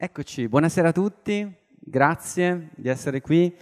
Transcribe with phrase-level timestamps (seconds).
[0.00, 3.52] Eccoci, buonasera a tutti, grazie di essere qui,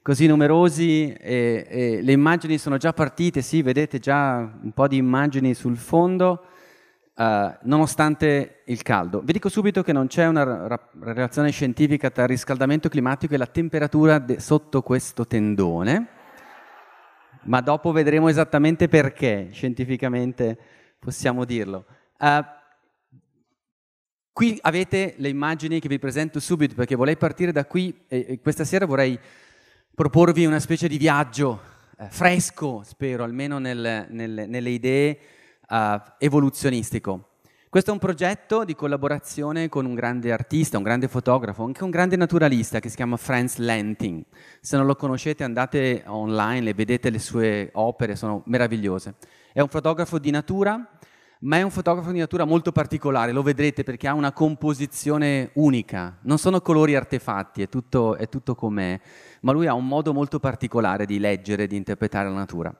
[0.00, 4.96] così numerosi e, e, le immagini sono già partite, sì, vedete già un po' di
[4.96, 6.46] immagini sul fondo,
[7.14, 7.22] uh,
[7.64, 9.20] nonostante il caldo.
[9.20, 13.36] Vi dico subito che non c'è una ra- relazione scientifica tra il riscaldamento climatico e
[13.36, 16.06] la temperatura de- sotto questo tendone,
[17.42, 20.56] ma dopo vedremo esattamente perché scientificamente
[20.98, 21.84] possiamo dirlo.
[22.18, 22.60] Uh,
[24.34, 28.64] Qui avete le immagini che vi presento subito perché vorrei partire da qui e, questa
[28.64, 29.18] sera vorrei
[29.94, 31.60] proporvi una specie di viaggio
[31.98, 35.18] eh, fresco, spero, almeno nel, nel, nelle idee
[35.68, 37.32] uh, evoluzionistico.
[37.68, 41.90] Questo è un progetto di collaborazione con un grande artista, un grande fotografo, anche un
[41.90, 44.24] grande naturalista che si chiama Franz Lanting.
[44.62, 49.14] Se non lo conoscete andate online e vedete le sue opere, sono meravigliose.
[49.52, 50.86] È un fotografo di natura
[51.42, 56.18] ma è un fotografo di natura molto particolare, lo vedrete perché ha una composizione unica,
[56.22, 59.00] non sono colori artefatti, è tutto, è tutto com'è,
[59.40, 62.74] ma lui ha un modo molto particolare di leggere, di interpretare la natura.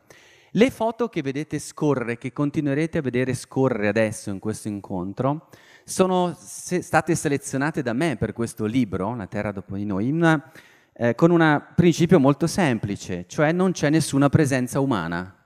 [0.55, 5.49] Le foto che vedete scorrere, che continuerete a vedere scorrere adesso in questo incontro,
[5.85, 10.53] sono se state selezionate da me per questo libro, La Terra dopo di noi, una,
[10.93, 15.37] eh, con un principio molto semplice, cioè non c'è nessuna presenza umana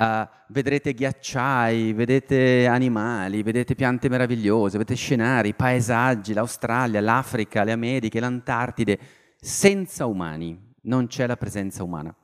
[0.00, 8.18] Uh, vedrete ghiacciai, vedete animali, vedete piante meravigliose, vedete scenari, paesaggi, l'Australia, l'Africa, le Americhe,
[8.18, 8.98] l'Antartide,
[9.38, 12.14] senza umani, non c'è la presenza umana.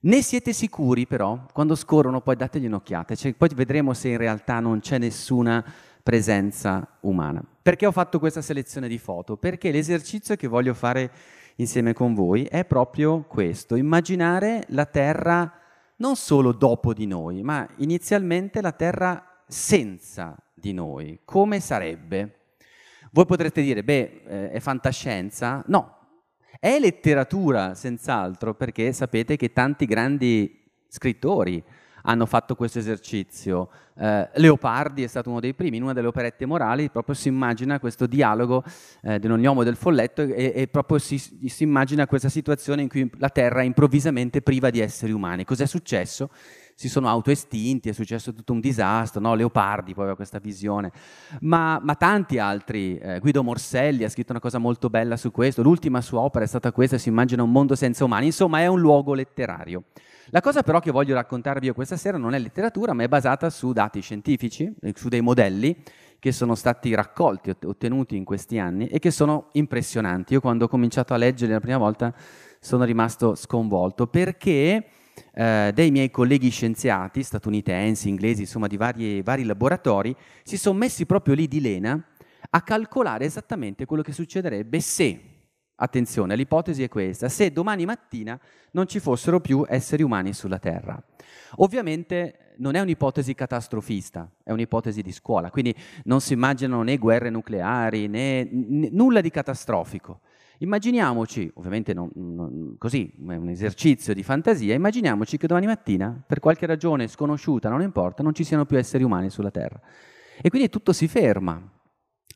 [0.00, 4.60] Ne siete sicuri però, quando scorrono poi dategli un'occhiata, cioè, poi vedremo se in realtà
[4.60, 5.62] non c'è nessuna
[6.02, 7.44] presenza umana.
[7.60, 9.36] Perché ho fatto questa selezione di foto?
[9.36, 11.10] Perché l'esercizio che voglio fare
[11.56, 15.58] insieme con voi è proprio questo, immaginare la Terra
[15.96, 21.20] non solo dopo di noi, ma inizialmente la terra senza di noi.
[21.24, 22.40] Come sarebbe?
[23.12, 25.62] Voi potrete dire, beh, eh, è fantascienza?
[25.68, 25.98] No,
[26.58, 31.62] è letteratura senz'altro, perché sapete che tanti grandi scrittori
[32.06, 33.68] hanno fatto questo esercizio.
[33.96, 37.78] Eh, Leopardi è stato uno dei primi, in una delle operette morali proprio si immagina
[37.78, 38.64] questo dialogo
[39.02, 43.08] eh, dell'ognomo e del folletto e, e proprio si, si, immagina questa situazione in cui
[43.18, 45.44] la Terra è improvvisamente priva di esseri umani.
[45.44, 46.30] Cos'è successo?
[46.76, 49.34] Si sono autoestinti, è successo tutto un disastro, no?
[49.34, 50.90] Leopardi poi aveva questa visione,
[51.42, 55.62] ma, ma tanti altri, eh, Guido Morselli ha scritto una cosa molto bella su questo,
[55.62, 58.80] l'ultima sua opera è stata questa, si immagina un mondo senza umani, insomma è un
[58.80, 59.84] luogo letterario.
[60.28, 63.50] La cosa però che voglio raccontarvi io questa sera non è letteratura, ma è basata
[63.50, 65.76] su dati scientifici, eh, su dei modelli
[66.18, 70.32] che sono stati raccolti, ottenuti in questi anni e che sono impressionanti.
[70.32, 72.14] Io quando ho cominciato a leggerli la prima volta
[72.58, 74.86] sono rimasto sconvolto perché
[75.34, 81.04] eh, dei miei colleghi scienziati statunitensi, inglesi, insomma di vari, vari laboratori, si sono messi
[81.04, 82.02] proprio lì di lena
[82.50, 85.33] a calcolare esattamente quello che succederebbe se
[85.76, 88.38] Attenzione, l'ipotesi è questa, se domani mattina
[88.72, 91.02] non ci fossero più esseri umani sulla Terra.
[91.56, 95.74] Ovviamente non è un'ipotesi catastrofista, è un'ipotesi di scuola, quindi
[96.04, 100.20] non si immaginano né guerre nucleari né, né nulla di catastrofico.
[100.58, 106.38] Immaginiamoci, ovviamente non, non, così, è un esercizio di fantasia, immaginiamoci che domani mattina, per
[106.38, 109.80] qualche ragione sconosciuta, non importa, non ci siano più esseri umani sulla Terra.
[110.40, 111.60] E quindi tutto si ferma,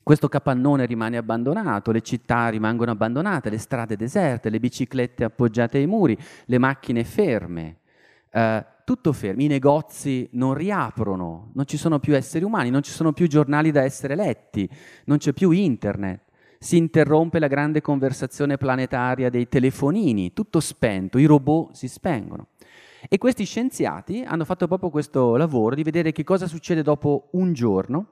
[0.08, 5.86] questo capannone rimane abbandonato, le città rimangono abbandonate, le strade deserte, le biciclette appoggiate ai
[5.86, 7.80] muri, le macchine ferme,
[8.30, 12.90] eh, tutto fermo, i negozi non riaprono, non ci sono più esseri umani, non ci
[12.90, 14.66] sono più giornali da essere letti,
[15.04, 16.22] non c'è più internet,
[16.58, 22.46] si interrompe la grande conversazione planetaria dei telefonini, tutto spento, i robot si spengono.
[23.10, 27.52] E questi scienziati hanno fatto proprio questo lavoro di vedere che cosa succede dopo un
[27.52, 28.06] giorno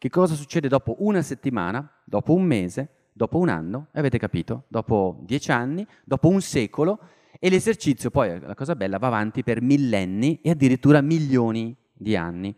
[0.00, 4.64] che cosa succede dopo una settimana, dopo un mese, dopo un anno, avete capito?
[4.68, 7.00] Dopo dieci anni, dopo un secolo,
[7.38, 12.56] e l'esercizio poi, la cosa bella, va avanti per millenni e addirittura milioni di anni.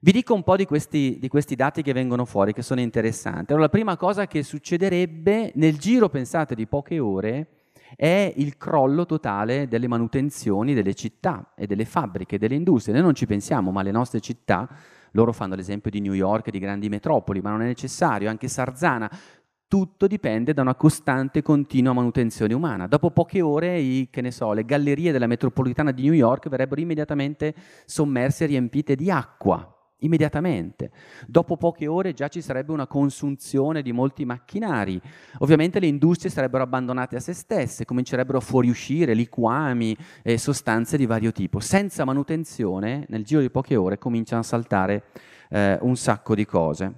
[0.00, 3.52] Vi dico un po' di questi, di questi, dati che vengono fuori, che sono interessanti.
[3.52, 7.48] Allora, la prima cosa che succederebbe nel giro, pensate, di poche ore,
[7.94, 12.94] è il crollo totale delle manutenzioni delle città e delle fabbriche, delle industrie.
[12.94, 14.66] Noi non ci pensiamo, ma le nostre città
[15.14, 18.48] loro fanno l'esempio di New York e di grandi metropoli, ma non è necessario, anche
[18.48, 19.10] Sarzana.
[19.66, 22.86] Tutto dipende da una costante e continua manutenzione umana.
[22.86, 28.44] Dopo poche ore, i, so, le gallerie della metropolitana di New York verrebbero immediatamente sommerse
[28.44, 29.68] e riempite di acqua
[30.04, 30.90] immediatamente.
[31.26, 35.00] Dopo poche ore già ci sarebbe una consunzione di molti macchinari.
[35.38, 41.06] Ovviamente le industrie sarebbero abbandonate a se stesse, comincerebbero a fuoriuscire liquami e sostanze di
[41.06, 41.60] vario tipo.
[41.60, 45.04] Senza manutenzione, nel giro di poche ore cominciano a saltare
[45.50, 46.92] eh, un sacco di cose.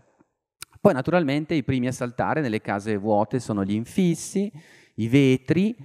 [0.81, 4.52] Poi naturalmente i primi a saltare nelle case vuote sono gli infissi,
[4.97, 5.76] i vetri,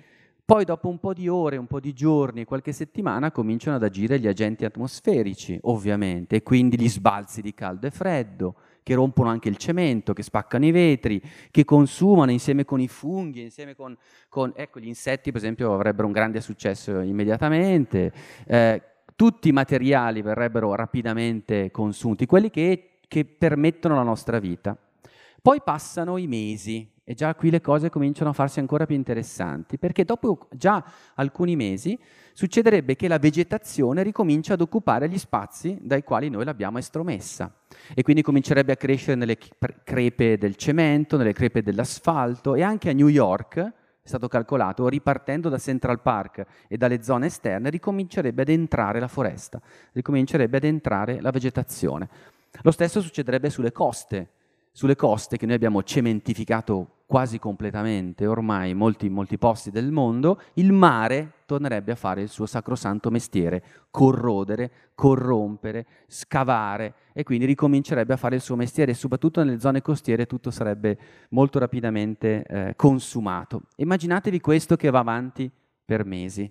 [0.43, 4.19] poi dopo un po' di ore, un po' di giorni, qualche settimana cominciano ad agire
[4.19, 9.47] gli agenti atmosferici, ovviamente, e quindi gli sbalzi di caldo e freddo, che rompono anche
[9.47, 11.21] il cemento, che spaccano i vetri,
[11.51, 13.95] che consumano insieme con i funghi, insieme con,
[14.27, 18.11] con ecco, gli insetti, per esempio, avrebbero un grande successo immediatamente.
[18.45, 18.81] Eh,
[19.15, 24.75] tutti i materiali verrebbero rapidamente consumati, quelli che, che permettono la nostra vita.
[25.41, 29.77] Poi passano i mesi, e già qui le cose cominciano a farsi ancora più interessanti,
[29.77, 30.83] perché dopo già
[31.15, 31.98] alcuni mesi
[32.33, 37.53] succederebbe che la vegetazione ricomincia ad occupare gli spazi dai quali noi l'abbiamo estromessa
[37.94, 39.38] e quindi comincerebbe a crescere nelle
[39.83, 43.57] crepe del cemento, nelle crepe dell'asfalto e anche a New York,
[44.03, 49.07] è stato calcolato, ripartendo da Central Park e dalle zone esterne, ricomincerebbe ad entrare la
[49.07, 49.62] foresta,
[49.92, 52.09] ricomincerebbe ad entrare la vegetazione.
[52.63, 54.30] Lo stesso succederebbe sulle coste,
[54.71, 60.41] sulle coste che noi abbiamo cementificato quasi completamente ormai in molti, molti posti del mondo,
[60.53, 68.13] il mare tornerebbe a fare il suo sacrosanto mestiere, corrodere, corrompere, scavare e quindi ricomincerebbe
[68.13, 70.97] a fare il suo mestiere e soprattutto nelle zone costiere tutto sarebbe
[71.31, 73.63] molto rapidamente eh, consumato.
[73.75, 75.51] Immaginatevi questo che va avanti
[75.83, 76.50] per mesi.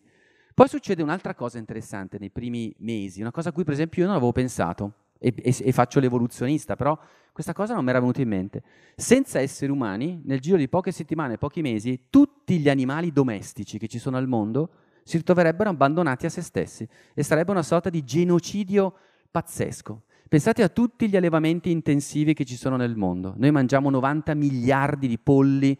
[0.52, 4.08] Poi succede un'altra cosa interessante nei primi mesi, una cosa a cui per esempio io
[4.08, 6.98] non avevo pensato e, e, e faccio l'evoluzionista, però
[7.30, 8.62] questa cosa non mi era venuta in mente.
[8.96, 13.86] Senza esseri umani, nel giro di poche settimane, pochi mesi, tutti gli animali domestici che
[13.86, 14.70] ci sono al mondo
[15.04, 18.94] si ritroverebbero abbandonati a se stessi e sarebbe una sorta di genocidio
[19.30, 20.02] pazzesco.
[20.28, 23.34] Pensate a tutti gli allevamenti intensivi che ci sono nel mondo.
[23.36, 25.76] Noi mangiamo 90 miliardi di polli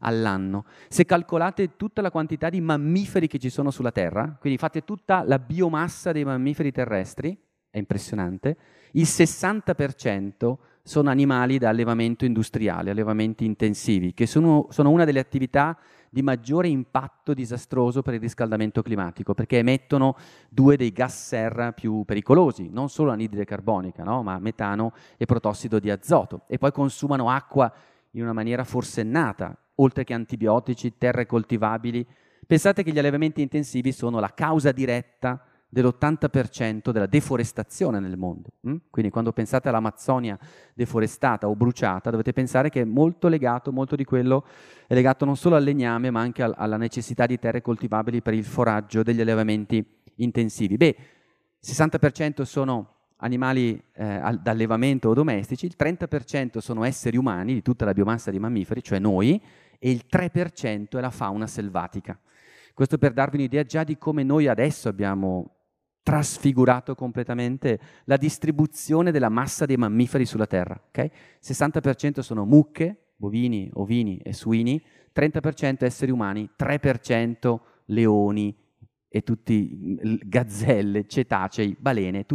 [0.00, 0.66] all'anno.
[0.88, 5.22] Se calcolate tutta la quantità di mammiferi che ci sono sulla Terra, quindi fate tutta
[5.24, 7.38] la biomassa dei mammiferi terrestri,
[7.74, 8.56] è impressionante,
[8.92, 15.76] il 60% sono animali da allevamento industriale, allevamenti intensivi, che sono, sono, una delle attività
[16.08, 20.16] di maggiore impatto disastroso per il riscaldamento climatico, perché emettono
[20.48, 24.22] due dei gas serra più pericolosi, non solo l'anidride carbonica, no?
[24.22, 27.72] ma metano e protossido di azoto, e poi consumano acqua
[28.12, 32.06] in una maniera forsennata, oltre che antibiotici, terre coltivabili.
[32.46, 35.44] Pensate che gli allevamenti intensivi sono la causa diretta
[35.74, 38.50] dell'80% della deforestazione nel mondo.
[38.60, 38.76] Hm?
[38.90, 40.38] Quindi quando pensate all'Amazzonia
[40.72, 44.46] deforestata o bruciata, dovete pensare che è molto legato, molto di quello
[44.86, 48.34] è legato non solo al legname, ma anche al, alla necessità di terre coltivabili per
[48.34, 49.84] il foraggio degli allevamenti
[50.16, 50.76] intensivi.
[50.76, 50.96] Beh,
[51.58, 57.84] il 60% sono animali eh, d'allevamento o domestici, il 30% sono esseri umani di tutta
[57.84, 59.42] la biomassa di mammiferi, cioè noi,
[59.78, 62.16] e il 3% è la fauna selvatica.
[62.74, 65.54] Questo per darvi un'idea già di come noi adesso abbiamo
[66.04, 70.80] trasfigurato completamente la distribuzione della massa dei mammiferi sulla Terra.
[70.88, 71.10] Okay?
[71.42, 74.80] 60% sono mucche, bovini, ovini e suini,
[75.12, 78.54] 30% esseri umani, 3% leoni
[79.08, 82.26] e tutti gazzelle, cetacei, balene,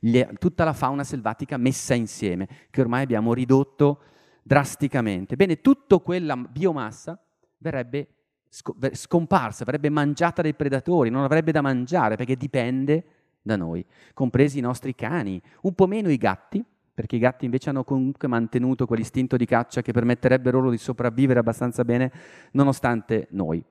[0.00, 4.00] gli, tutta la fauna selvatica messa insieme, che ormai abbiamo ridotto
[4.42, 5.36] drasticamente.
[5.36, 7.22] Bene, tutta quella biomassa
[7.58, 8.15] verrebbe
[8.48, 13.04] scomparsa, verrebbe mangiata dai predatori, non avrebbe da mangiare perché dipende
[13.42, 17.70] da noi, compresi i nostri cani, un po' meno i gatti, perché i gatti invece
[17.70, 22.10] hanno comunque mantenuto quell'istinto di caccia che permetterebbe loro di sopravvivere abbastanza bene
[22.52, 23.62] nonostante noi.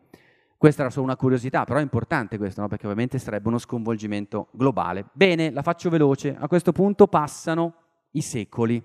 [0.57, 2.67] Questa era solo una curiosità, però è importante questo, no?
[2.67, 5.05] perché ovviamente sarebbe uno sconvolgimento globale.
[5.11, 6.35] Bene, la faccio veloce.
[6.37, 7.73] A questo punto passano
[8.11, 8.81] i secoli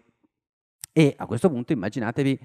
[0.92, 2.40] e a questo punto immaginatevi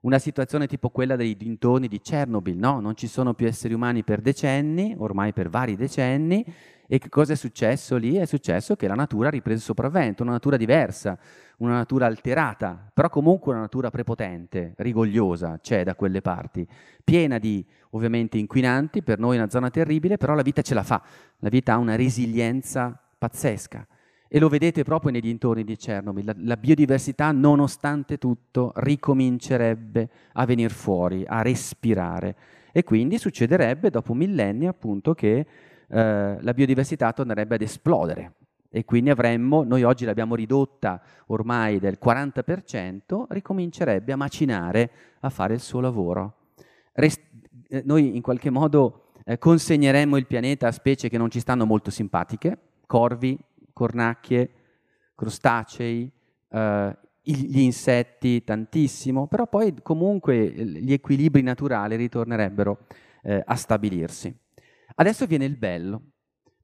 [0.00, 2.80] una situazione tipo quella dei dintorni di Chernobyl, no?
[2.80, 6.44] Non ci sono più esseri umani per decenni, ormai per vari decenni,
[6.92, 8.16] e che cosa è successo lì?
[8.16, 11.16] È successo che la natura ha ripreso sopravvento, una natura diversa,
[11.58, 16.66] una natura alterata, però comunque una natura prepotente, rigogliosa, c'è da quelle parti,
[17.04, 20.82] piena di ovviamente inquinanti, per noi è una zona terribile, però la vita ce la
[20.82, 21.00] fa,
[21.38, 23.86] la vita ha una resilienza pazzesca.
[24.32, 30.46] E lo vedete proprio nei dintorni di Chernobyl, la, la biodiversità nonostante tutto ricomincerebbe a
[30.46, 32.36] venire fuori, a respirare.
[32.70, 35.44] E quindi succederebbe dopo millenni appunto che
[35.88, 38.34] eh, la biodiversità tornerebbe ad esplodere.
[38.70, 44.90] E quindi avremmo, noi oggi l'abbiamo ridotta ormai del 40%, ricomincerebbe a macinare,
[45.22, 46.34] a fare il suo lavoro.
[46.92, 47.20] Rest-
[47.68, 51.66] eh, noi in qualche modo eh, consegneremmo il pianeta a specie che non ci stanno
[51.66, 52.58] molto simpatiche,
[52.90, 53.38] corvi,
[53.72, 54.50] cornacchie,
[55.14, 56.10] crostacei,
[56.48, 62.86] eh, gli insetti tantissimo, però poi comunque gli equilibri naturali ritornerebbero
[63.22, 64.34] eh, a stabilirsi.
[64.94, 66.02] Adesso viene il bello,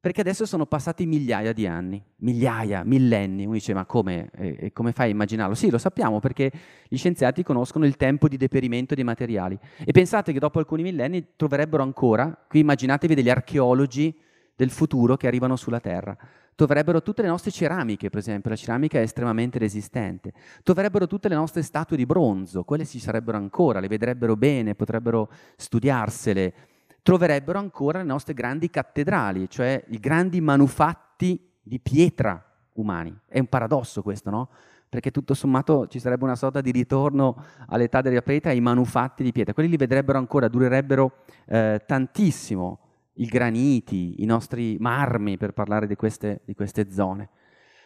[0.06, 3.42] Perché adesso sono passati migliaia di anni, migliaia, millenni.
[3.42, 5.56] Uno dice, ma come, eh, come fai a immaginarlo?
[5.56, 6.52] Sì, lo sappiamo perché
[6.86, 9.58] gli scienziati conoscono il tempo di deperimento dei materiali.
[9.84, 14.16] E pensate che dopo alcuni millenni troverebbero ancora, qui immaginatevi degli archeologi
[14.54, 16.16] del futuro che arrivano sulla Terra,
[16.56, 20.32] troverebbero tutte le nostre ceramiche, per esempio, la ceramica è estremamente resistente,
[20.62, 25.30] troverebbero tutte le nostre statue di bronzo, quelle ci sarebbero ancora, le vedrebbero bene, potrebbero
[25.56, 26.54] studiarsele,
[27.02, 33.16] troverebbero ancora le nostre grandi cattedrali, cioè i grandi manufatti di pietra umani.
[33.26, 34.48] È un paradosso questo, no?
[34.88, 37.36] Perché tutto sommato ci sarebbe una sorta di ritorno
[37.68, 39.52] all'età della pietra ai manufatti di pietra.
[39.52, 42.78] Quelli li vedrebbero ancora, durerebbero eh, tantissimo
[43.16, 47.28] i graniti, i nostri marmi, per parlare di queste, di queste zone.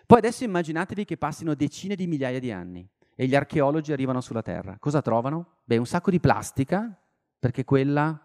[0.07, 4.43] Poi adesso immaginatevi che passino decine di migliaia di anni e gli archeologi arrivano sulla
[4.43, 4.77] Terra.
[4.79, 5.59] Cosa trovano?
[5.65, 6.99] Beh, un sacco di plastica,
[7.39, 8.19] perché quella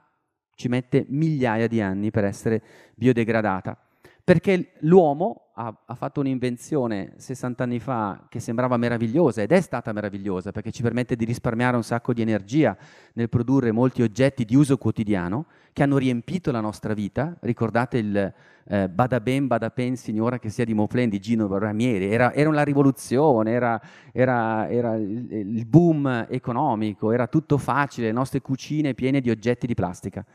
[0.55, 2.63] ci mette migliaia di anni per essere
[2.95, 3.84] biodegradata.
[4.25, 9.93] Perché l'uomo ha, ha, fatto un'invenzione 60 anni fa che sembrava meravigliosa ed è stata
[9.93, 12.75] meravigliosa perché ci permette di risparmiare un sacco di energia
[13.13, 17.37] nel produrre molti oggetti di uso quotidiano che hanno riempito la nostra vita.
[17.39, 18.33] Ricordate il
[18.67, 22.49] eh, Bada ben, Bada pen, signora che sia di Moplen di Gino Ramieri, era, era
[22.49, 23.79] una rivoluzione, era,
[24.11, 29.67] era, era il, il boom economico, era tutto facile, le nostre cucine piene di oggetti
[29.67, 30.25] di plastica.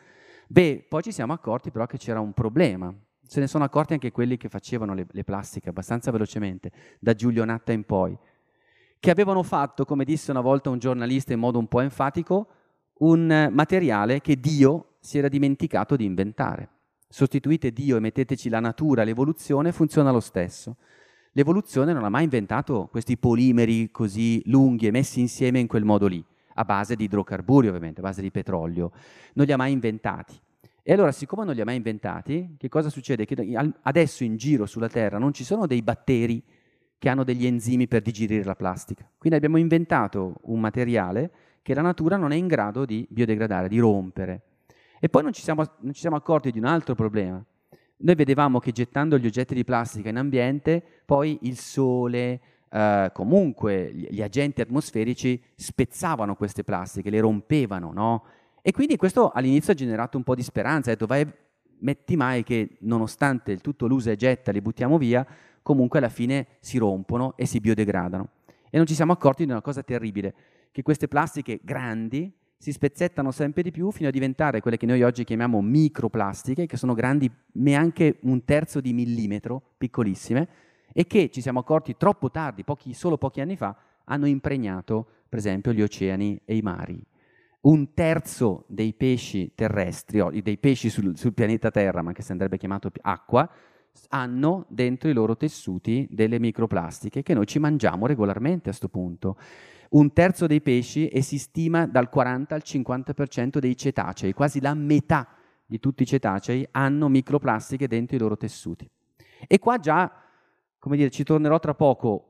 [0.46, 2.94] Beh, poi ci siamo accorti però che c'era un problema,
[3.30, 7.44] se ne sono accorti anche quelli che facevano le, le plastiche abbastanza velocemente, da Giulio
[7.44, 8.18] Natta in poi,
[8.98, 12.48] che avevano fatto, come disse una volta un giornalista in modo un po' enfatico,
[12.94, 16.70] un materiale che Dio si era dimenticato di inventare.
[17.08, 20.78] Sostituite Dio e metteteci la natura, l'evoluzione, funziona lo stesso.
[21.30, 26.08] L'evoluzione non ha mai inventato questi polimeri così lunghi e messi insieme in quel modo
[26.08, 26.22] lì,
[26.54, 28.90] a base di idrocarburi ovviamente, a base di petrolio.
[29.34, 30.34] Non li ha mai inventati.
[30.82, 33.24] E allora, siccome non li ha mai inventati, che cosa succede?
[33.24, 36.42] Che adesso in giro sulla Terra non ci sono dei batteri
[36.98, 39.08] che hanno degli enzimi per digerire la plastica.
[39.16, 41.30] Quindi abbiamo inventato un materiale
[41.62, 44.42] che la natura non è in grado di biodegradare, di rompere.
[45.00, 47.42] E poi non ci siamo, non ci siamo accorti di un altro problema.
[48.02, 53.92] Noi vedevamo che gettando gli oggetti di plastica in ambiente, poi il sole, eh, comunque
[53.92, 58.24] gli agenti atmosferici spezzavano queste plastiche, le rompevano, no?
[58.62, 61.26] E quindi questo all'inizio ha generato un po' di speranza, ha detto vai,
[61.78, 65.26] metti mai che nonostante il tutto l'usa e getta, li buttiamo via,
[65.62, 68.28] comunque alla fine si rompono e si biodegradano.
[68.70, 70.34] E non ci siamo accorti di una cosa terribile,
[70.70, 75.02] che queste plastiche grandi si spezzettano sempre di più fino a diventare quelle che noi
[75.02, 80.48] oggi chiamiamo microplastiche, che sono grandi neanche un terzo di millimetro, piccolissime,
[80.92, 83.74] e che ci siamo accorti troppo tardi, pochi, solo pochi anni fa,
[84.04, 87.02] hanno impregnato, per esempio, gli oceani e i mari
[87.62, 92.32] un terzo dei pesci terrestri, o dei pesci sul, sul pianeta Terra, ma che si
[92.32, 93.48] andrebbe chiamato acqua,
[94.08, 99.36] hanno dentro i loro tessuti delle microplastiche che noi ci mangiamo regolarmente a questo punto.
[99.90, 104.74] Un terzo dei pesci e si stima dal 40 al 50% dei cetacei, quasi la
[104.74, 105.28] metà
[105.66, 108.88] di tutti i cetacei hanno microplastiche dentro i loro tessuti.
[109.46, 110.10] E qua già,
[110.78, 112.26] come dire, ci tornerò tra poco.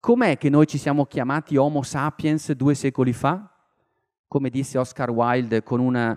[0.00, 3.55] Com'è che noi ci siamo chiamati Homo sapiens due secoli fa?
[4.28, 6.16] Come disse Oscar Wilde, con una,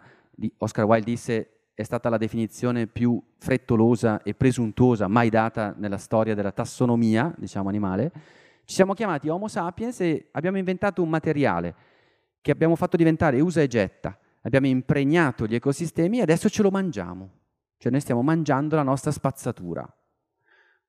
[0.57, 1.49] Oscar Wilde disse
[1.79, 7.69] è stata la definizione più frettolosa e presuntuosa mai data nella storia della tassonomia, diciamo
[7.69, 8.11] animale,
[8.65, 11.75] ci siamo chiamati Homo sapiens e abbiamo inventato un materiale
[12.41, 16.69] che abbiamo fatto diventare usa e getta, abbiamo impregnato gli ecosistemi e adesso ce lo
[16.69, 17.29] mangiamo,
[17.77, 19.89] cioè noi stiamo mangiando la nostra spazzatura.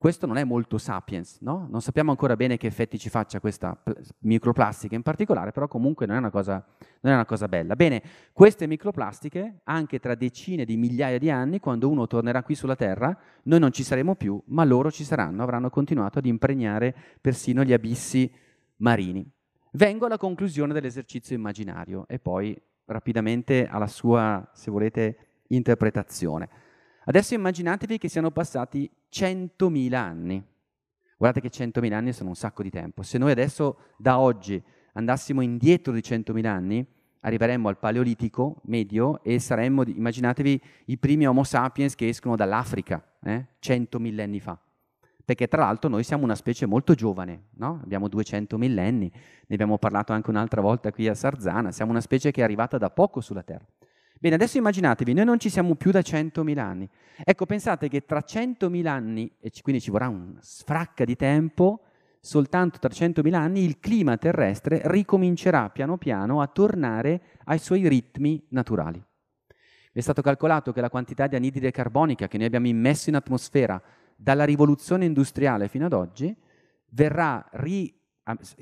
[0.00, 1.66] Questo non è molto sapiens, no?
[1.68, 6.06] Non sappiamo ancora bene che effetti ci faccia questa pl- microplastica in particolare, però comunque
[6.06, 6.54] non è, cosa,
[7.00, 7.76] non è, una cosa, bella.
[7.76, 8.02] Bene,
[8.32, 13.14] queste microplastiche, anche tra decine di migliaia di anni, quando uno tornerà qui sulla Terra,
[13.42, 17.74] noi non ci saremo più, ma loro ci saranno, avranno continuato ad impregnare persino gli
[17.74, 18.32] abissi
[18.76, 19.30] marini.
[19.72, 26.48] Vengo alla conclusione dell'esercizio immaginario e poi rapidamente alla sua, se volete, interpretazione.
[27.10, 30.40] Adesso immaginatevi che siano passati 100.000 anni.
[31.16, 33.02] Guardate che 100.000 anni sono un sacco di tempo.
[33.02, 34.62] Se noi adesso, da oggi,
[34.92, 36.86] andassimo indietro di 100.000 anni,
[37.22, 43.44] arriveremmo al Paleolitico medio e saremmo, immaginatevi, i primi Homo sapiens che escono dall'Africa, eh?
[43.58, 44.56] 100 millenni fa.
[45.24, 47.80] Perché tra l'altro noi siamo una specie molto giovane, no?
[47.82, 52.30] abbiamo 200 millenni, ne abbiamo parlato anche un'altra volta qui a Sarzana, siamo una specie
[52.30, 53.66] che è arrivata da poco sulla Terra.
[54.22, 56.86] Bene, adesso immaginatevi, noi non ci siamo più da 100.000 anni.
[57.24, 61.84] Ecco, pensate che tra 100.000 anni, e quindi ci vorrà un sfracca di tempo,
[62.20, 68.44] soltanto tra 100.000 anni il clima terrestre ricomincerà piano piano a tornare ai suoi ritmi
[68.50, 69.02] naturali.
[69.90, 73.80] È stato calcolato che la quantità di anidride carbonica che noi abbiamo immesso in atmosfera
[74.14, 76.36] dalla rivoluzione industriale fino ad oggi
[76.90, 77.99] verrà ri,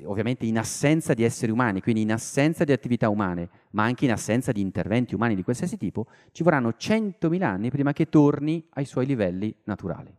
[0.05, 4.11] ovviamente in assenza di esseri umani, quindi in assenza di attività umane, ma anche in
[4.11, 8.85] assenza di interventi umani di qualsiasi tipo, ci vorranno 100.000 anni prima che torni ai
[8.85, 10.15] suoi livelli naturali.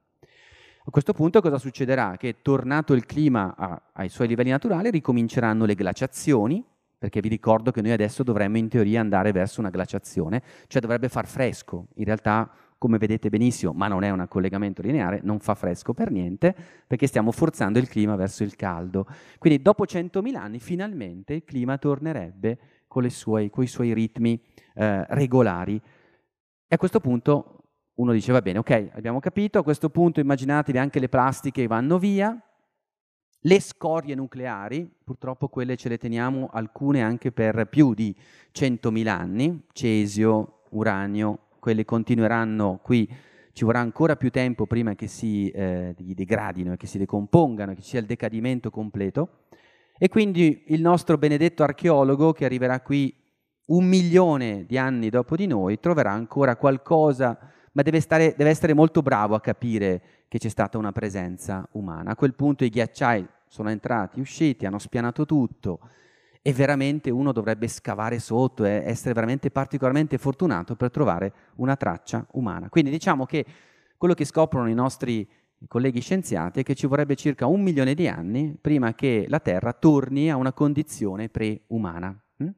[0.84, 2.16] A questo punto cosa succederà?
[2.16, 6.64] Che tornato il clima a, ai suoi livelli naturali ricominceranno le glaciazioni,
[6.98, 11.08] perché vi ricordo che noi adesso dovremmo in teoria andare verso una glaciazione, cioè dovrebbe
[11.08, 11.86] far fresco.
[11.94, 16.10] In realtà come vedete benissimo, ma non è un collegamento lineare, non fa fresco per
[16.10, 16.56] niente,
[16.86, 19.06] perché stiamo forzando il clima verso il caldo.
[19.36, 22.58] Quindi dopo 100.000 anni finalmente il clima tornerebbe
[22.88, 25.76] con, sue, con i suoi ritmi eh, regolari.
[25.76, 27.64] E a questo punto
[27.96, 31.98] uno dice, va bene, ok, abbiamo capito, a questo punto immaginatevi anche le plastiche vanno
[31.98, 32.34] via,
[33.40, 38.16] le scorie nucleari, purtroppo quelle ce le teniamo alcune anche per più di
[38.54, 43.08] 100.000 anni, cesio, uranio, quelle continueranno qui,
[43.52, 47.90] ci vorrà ancora più tempo prima che si eh, degradino che si decompongano, che ci
[47.90, 49.44] sia il decadimento completo.
[49.98, 53.14] E quindi il nostro benedetto archeologo che arriverà qui
[53.66, 57.38] un milione di anni dopo di noi troverà ancora qualcosa,
[57.72, 62.12] ma deve, stare, deve essere molto bravo a capire che c'è stata una presenza umana.
[62.12, 65.80] A quel punto i ghiacciai sono entrati, usciti, hanno spianato tutto,
[66.42, 72.26] e veramente uno dovrebbe scavare sotto e essere veramente particolarmente fortunato per trovare una traccia
[72.32, 72.68] umana.
[72.68, 73.44] Quindi diciamo che
[73.96, 75.28] quello che scoprono i nostri
[75.68, 79.74] colleghi scienziati è che ci vorrebbe circa un milione di anni prima che la Terra
[79.74, 82.18] torni a una condizione pre-umana.
[82.38, 82.48] Hm?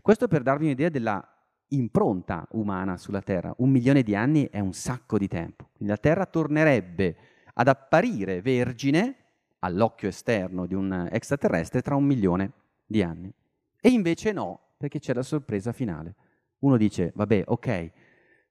[0.00, 1.22] Questo per darvi un'idea della
[1.70, 3.52] impronta umana sulla Terra.
[3.58, 5.68] Un milione di anni è un sacco di tempo.
[5.74, 7.16] Quindi la Terra tornerebbe
[7.52, 9.16] ad apparire vergine
[9.58, 12.52] all'occhio esterno di un extraterrestre tra un milione
[12.86, 13.32] di anni.
[13.80, 16.14] E invece no, perché c'è la sorpresa finale.
[16.60, 17.90] Uno dice, vabbè, ok,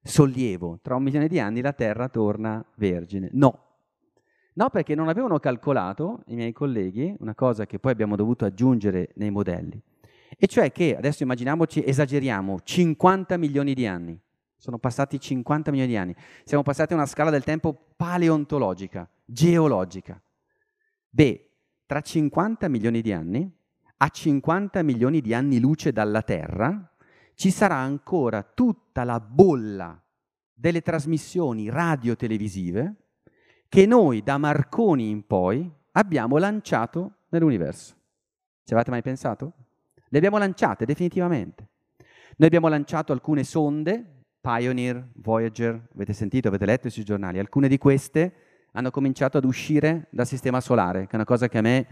[0.01, 3.29] sollievo, tra un milione di anni la Terra torna vergine.
[3.33, 3.61] No.
[4.53, 9.11] No, perché non avevano calcolato, i miei colleghi, una cosa che poi abbiamo dovuto aggiungere
[9.15, 9.81] nei modelli.
[10.37, 14.19] E cioè che, adesso immaginiamoci, esageriamo, 50 milioni di anni.
[14.57, 16.15] Sono passati 50 milioni di anni.
[16.43, 20.21] Siamo passati a una scala del tempo paleontologica, geologica.
[21.09, 21.49] Beh,
[21.85, 23.51] tra 50 milioni di anni
[23.97, 26.91] a 50 milioni di anni luce dalla Terra,
[27.33, 30.01] ci sarà ancora tutta la bolla
[30.53, 32.95] delle trasmissioni radio-televisive
[33.67, 37.95] che noi da Marconi in poi abbiamo lanciato nell'universo.
[38.63, 39.53] Ci avete mai pensato?
[40.07, 41.67] Le abbiamo lanciate definitivamente.
[42.37, 47.77] Noi abbiamo lanciato alcune sonde, Pioneer, Voyager, avete sentito, avete letto sui giornali, alcune di
[47.77, 48.33] queste
[48.73, 51.87] hanno cominciato ad uscire dal sistema solare, che è una cosa che a me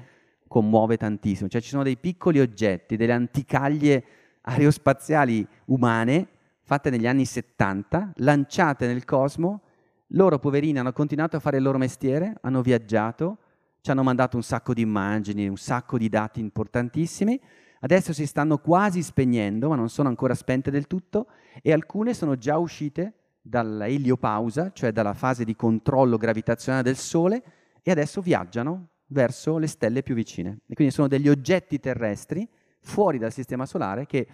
[0.53, 1.49] commuove tantissimo.
[1.49, 4.03] Cioè ci sono dei piccoli oggetti, delle anticaglie
[4.41, 6.27] aerospaziali umane
[6.61, 9.61] fatte negli anni 70, lanciate nel cosmo,
[10.09, 13.37] loro poverini hanno continuato a fare il loro mestiere, hanno viaggiato,
[13.81, 17.41] ci hanno mandato un sacco di immagini, un sacco di dati importantissimi,
[17.79, 21.29] adesso si stanno quasi spegnendo, ma non sono ancora spente del tutto,
[21.63, 27.43] e alcune sono già uscite dalla eliopausa, cioè dalla fase di controllo gravitazionale del Sole,
[27.81, 30.59] e adesso viaggiano verso le stelle più vicine.
[30.67, 32.47] E quindi sono degli oggetti terrestri
[32.81, 34.27] fuori dal sistema solare che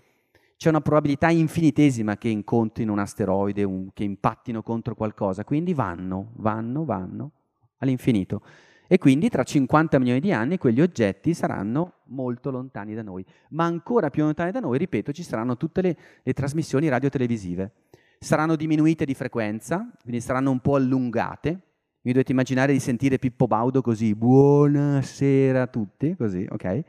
[0.60, 6.34] c'è una probabilità infinitesima che incontrino un asteroide, un, che impattino contro qualcosa, quindi vanno,
[6.36, 7.32] vanno, vanno
[7.77, 8.41] all'infinito.
[8.86, 13.23] E quindi tra 50 milioni di anni quegli oggetti saranno molto lontani da noi.
[13.51, 17.71] Ma ancora più lontani da noi, ripeto, ci saranno tutte le, le trasmissioni radiotelevisive.
[18.19, 21.68] Saranno diminuite di frequenza, quindi saranno un po' allungate,
[22.01, 26.83] mi dovete immaginare di sentire Pippo Baudo così, buonasera a tutti, così, ok?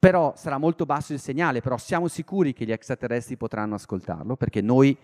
[0.00, 4.60] Però sarà molto basso il segnale, però siamo sicuri che gli extraterrestri potranno ascoltarlo, perché
[4.60, 4.96] noi,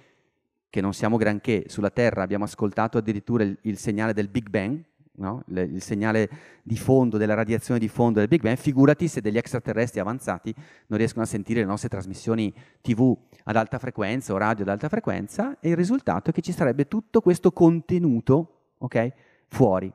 [0.68, 4.82] che non siamo granché sulla Terra, abbiamo ascoltato addirittura il, il segnale del Big Bang,
[5.18, 5.44] no?
[5.46, 6.28] il, il, segnale
[6.64, 10.52] di fondo, della radiazione di fondo del Big Bang, figurati se degli extraterrestri avanzati
[10.88, 14.88] non riescono a sentire le nostre trasmissioni TV ad alta frequenza o radio ad alta
[14.88, 19.12] frequenza, e il risultato è che ci sarebbe tutto questo contenuto, ok?
[19.48, 19.92] Fuori.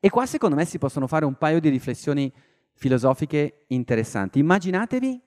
[0.00, 2.32] E qua secondo me si possono fare un paio di riflessioni
[2.74, 4.38] filosofiche interessanti.
[4.38, 5.20] Immaginatevi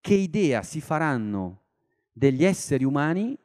[0.00, 1.60] che idea si faranno
[2.12, 3.36] degli esseri umani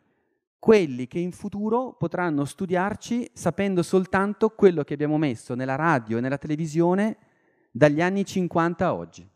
[0.59, 6.21] quelli che in futuro potranno studiarci sapendo soltanto quello che abbiamo messo nella radio e
[6.21, 7.17] nella televisione
[7.71, 9.27] dagli anni 50 a oggi.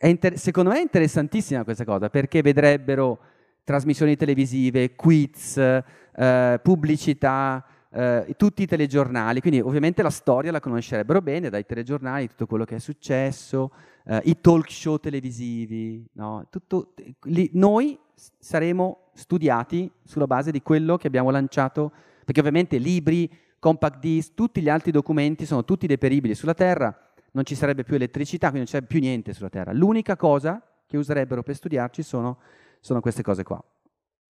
[0.00, 3.20] Inter- secondo me è interessantissima questa cosa perché vedrebbero
[3.64, 7.64] trasmissioni televisive, quiz, eh, pubblicità,
[7.98, 12.64] eh, tutti i telegiornali, quindi ovviamente la storia la conoscerebbero bene dai telegiornali, tutto quello
[12.64, 13.72] che è successo,
[14.04, 16.46] eh, i talk show televisivi, no?
[16.48, 21.90] tutto, li, noi saremo studiati sulla base di quello che abbiamo lanciato,
[22.24, 26.96] perché ovviamente libri, compact disc, tutti gli altri documenti sono tutti deperibili sulla Terra,
[27.32, 29.72] non ci sarebbe più elettricità, quindi non c'è più niente sulla Terra.
[29.72, 32.38] L'unica cosa che userebbero per studiarci sono,
[32.78, 33.60] sono queste cose qua.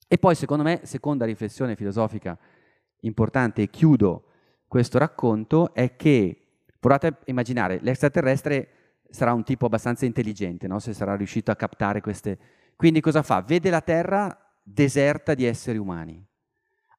[0.08, 2.36] E poi, secondo me, seconda riflessione filosofica
[3.02, 4.24] importante, e chiudo
[4.68, 6.38] questo racconto, è che
[6.80, 8.70] provate a immaginare, l'extraterrestre
[9.10, 10.80] sarà un tipo abbastanza intelligente, no?
[10.80, 12.38] se sarà riuscito a captare queste...
[12.76, 13.42] Quindi cosa fa?
[13.42, 16.24] Vede la Terra deserta di esseri umani,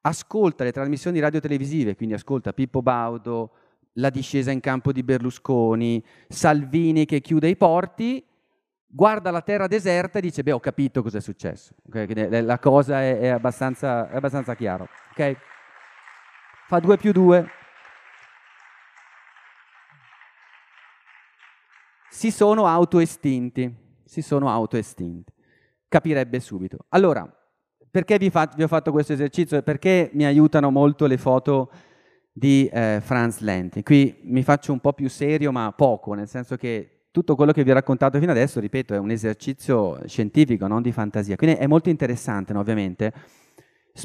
[0.01, 3.51] ascolta le trasmissioni radio-televisive, quindi ascolta Pippo Baudo,
[3.93, 8.23] la discesa in campo di Berlusconi, Salvini che chiude i porti
[8.93, 11.73] guarda la terra deserta e dice, beh, ho capito cosa è successo.
[11.87, 12.43] Okay?
[12.43, 14.87] La cosa è, è, abbastanza, è abbastanza chiaro.
[15.11, 15.35] Okay?
[16.67, 17.45] Fa 2 più 2.
[22.09, 23.73] Si sono autoestinti.
[24.05, 25.31] Si sono autoestinti.
[25.87, 26.85] Capirebbe subito.
[26.89, 27.29] Allora,
[27.91, 29.61] perché vi, fa, vi, ho fatto questo esercizio?
[29.61, 31.69] Perché mi aiutano molto le foto
[32.31, 33.83] di eh, Franz Lenti.
[33.83, 37.63] Qui mi faccio un po' più serio, ma poco, nel senso che tutto quello che
[37.63, 41.35] vi ho raccontato fino adesso, ripeto, è un esercizio scientifico, non di fantasia.
[41.35, 43.13] Quindi è molto interessante, no, ovviamente.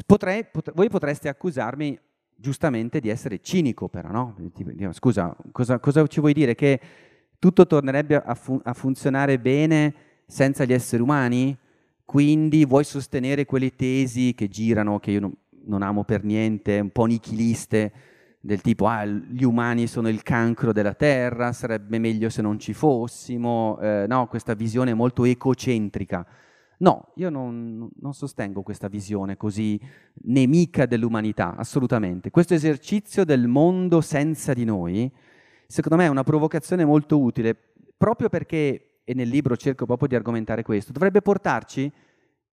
[0.05, 1.99] Potrei, pot- voi potreste accusarmi
[2.39, 4.35] giustamente di essere cinico, però, no?
[4.91, 6.55] Scusa, cosa, cosa ci vuoi dire?
[6.55, 6.79] Che
[7.37, 9.93] tutto tornerebbe a, fu- a funzionare bene
[10.25, 11.57] senza gli esseri umani?
[12.05, 15.33] Quindi vuoi sostenere quelle tesi che girano, che io non,
[15.65, 17.91] non amo per niente, un po' nichiliste,
[18.41, 22.73] del tipo ah, gli umani sono il cancro della terra, sarebbe meglio se non ci
[22.73, 26.25] fossimo, eh, no, questa visione molto ecocentrica.
[26.81, 29.79] No, io non, non, sostengo questa visione così
[30.23, 32.29] nemica dell'umanità, assolutamente.
[32.31, 35.11] Questo esercizio del mondo senza di noi,
[35.67, 37.53] secondo me è una provocazione molto utile,
[37.97, 41.91] proprio perché, e nel libro cerco proprio di argomentare questo, dovrebbe portarci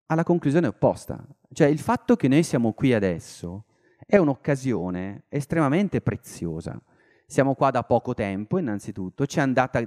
[0.07, 1.25] alla conclusione opposta.
[1.53, 3.67] Cioè il fatto che noi siamo qui adesso,
[4.05, 6.81] è un'occasione estremamente preziosa.
[7.27, 9.81] Siamo qua da poco tempo, innanzitutto, ci è andata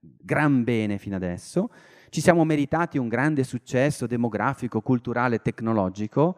[0.00, 1.70] gran bene fino adesso,
[2.12, 6.36] ci siamo meritati un grande successo demografico, culturale, tecnologico,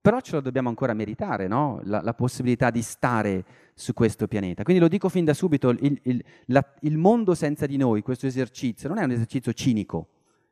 [0.00, 1.80] però ce lo dobbiamo ancora meritare, no?
[1.82, 4.62] la, la, possibilità di stare su questo pianeta.
[4.62, 8.28] Quindi lo dico fin da subito, il, il, la, il mondo senza di noi, questo
[8.28, 10.06] esercizio, non è un esercizio cinico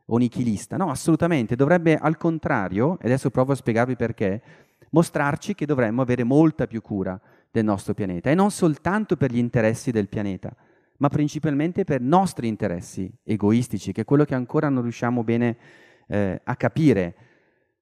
[0.06, 4.42] o nichilista, no, assolutamente, dovrebbe al contrario, e adesso provo a spiegarvi perché,
[4.90, 7.20] mostrarci che dovremmo avere molta più cura
[7.52, 10.52] del nostro pianeta e non soltanto per gli interessi del pianeta,
[10.98, 15.56] ma principalmente per nostri interessi egoistici, che è quello che ancora non riusciamo bene
[16.08, 17.14] eh, a capire.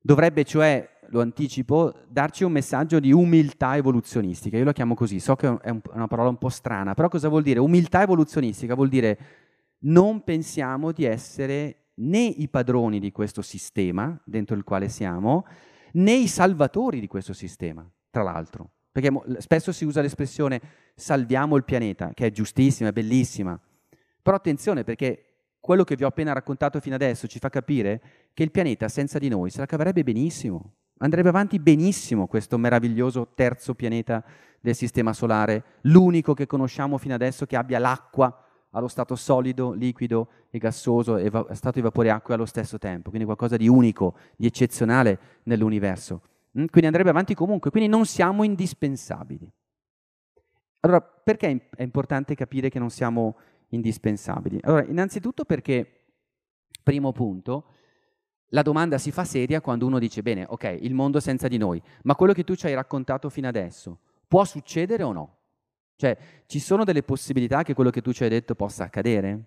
[0.00, 4.56] Dovrebbe cioè, lo anticipo, darci un messaggio di umiltà evoluzionistica.
[4.56, 7.08] Io lo chiamo così, so che è, un, è una parola un po' strana, però
[7.08, 7.60] cosa vuol dire?
[7.60, 9.18] Umiltà evoluzionistica vuol dire
[9.84, 15.46] non pensiamo di essere né i padroni di questo sistema dentro il quale siamo,
[15.92, 18.73] né i salvatori di questo sistema, tra l'altro.
[18.94, 20.60] Perché spesso si usa l'espressione
[20.94, 23.58] salviamo il pianeta, che è giustissima, è bellissima.
[24.22, 25.24] Però attenzione perché
[25.58, 28.00] quello che vi ho appena raccontato fino adesso ci fa capire
[28.32, 30.74] che il pianeta senza di noi se la caverebbe benissimo.
[30.98, 34.22] Andrebbe avanti benissimo questo meraviglioso terzo pianeta
[34.60, 40.28] del Sistema Solare, l'unico che conosciamo fino adesso che abbia l'acqua allo stato solido, liquido
[40.50, 43.66] e gassoso e va- stato di vapore e acqua allo stesso tempo, quindi qualcosa di
[43.66, 46.20] unico, di eccezionale nell'universo.
[46.58, 46.66] Mm?
[46.66, 49.50] Quindi andrebbe avanti comunque, quindi non siamo indispensabili.
[50.80, 53.36] Allora, perché è importante capire che non siamo
[53.70, 54.58] indispensabili?
[54.62, 56.04] Allora, innanzitutto perché,
[56.82, 57.64] primo punto,
[58.48, 61.82] la domanda si fa seria quando uno dice, bene, ok, il mondo senza di noi,
[62.02, 65.36] ma quello che tu ci hai raccontato fino adesso, può succedere o no?
[65.96, 69.44] Cioè, ci sono delle possibilità che quello che tu ci hai detto possa accadere?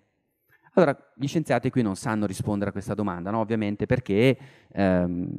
[0.74, 3.38] Allora, gli scienziati qui non sanno rispondere a questa domanda, no?
[3.38, 4.36] ovviamente perché
[4.72, 5.34] ehm,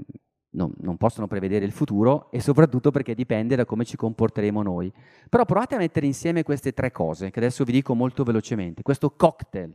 [0.52, 4.92] non, non, possono prevedere il futuro e soprattutto perché dipende da come ci comporteremo noi.
[5.30, 9.12] Però provate a mettere insieme queste tre cose, che adesso vi dico molto velocemente, questo
[9.12, 9.74] cocktail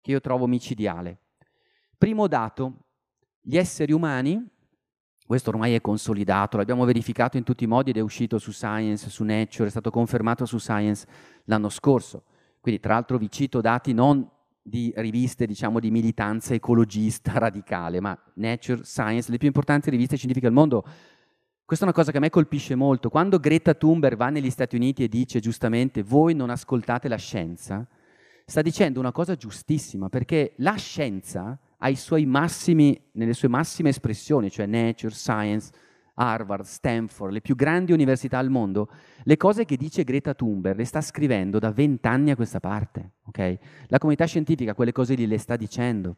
[0.00, 1.18] che io trovo micidiale.
[1.96, 2.84] Primo dato,
[3.40, 4.56] gli esseri umani
[5.28, 9.10] questo ormai è consolidato, l'abbiamo verificato in tutti i modi ed è uscito su Science,
[9.10, 11.06] su Nature, è stato confermato su Science
[11.44, 12.24] l'anno scorso.
[12.62, 14.26] Quindi tra l'altro vi cito dati non
[14.68, 20.46] di riviste diciamo di militanza ecologista radicale, ma Nature, Science, le più importanti riviste scientifiche
[20.46, 20.84] al mondo.
[21.64, 23.10] Questa è una cosa che a me colpisce molto.
[23.10, 27.86] Quando Greta Thunberg va negli Stati Uniti e dice giustamente voi non ascoltate la scienza,
[28.46, 31.58] sta dicendo una cosa giustissima, perché la scienza
[32.24, 35.70] massimi, nelle sue massime espressioni, cioè Nature, Science,
[36.18, 38.90] Harvard, Stanford, le più grandi università al mondo,
[39.22, 43.12] le cose che dice Greta Thunberg le sta scrivendo da vent'anni a questa parte.
[43.26, 43.58] Okay?
[43.86, 46.16] La comunità scientifica quelle cose lì le sta dicendo.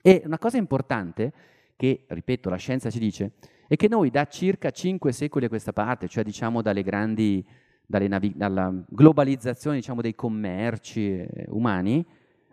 [0.00, 1.32] E una cosa importante
[1.76, 3.32] che, ripeto, la scienza ci dice,
[3.68, 7.46] è che noi da circa cinque secoli a questa parte, cioè diciamo dalle grandi,
[7.84, 12.04] dalle navi- dalla globalizzazione diciamo, dei commerci eh, umani,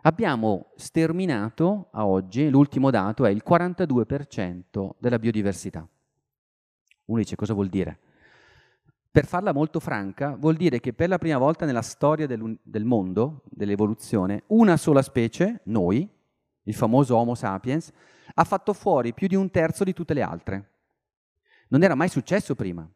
[0.02, 5.88] abbiamo sterminato a oggi, l'ultimo dato è il 42% della biodiversità.
[7.06, 8.00] Uno dice cosa vuol dire?
[9.12, 12.84] Per farla molto franca, vuol dire che per la prima volta nella storia del, del
[12.84, 16.10] mondo, dell'evoluzione, una sola specie, noi,
[16.64, 17.92] il famoso Homo sapiens,
[18.34, 20.72] ha fatto fuori più di un terzo di tutte le altre.
[21.70, 22.88] Non era mai successo prima.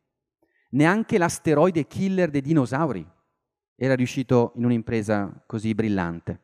[0.71, 3.07] Neanche l'asteroide killer dei dinosauri
[3.75, 6.41] era riuscito in un'impresa così brillante.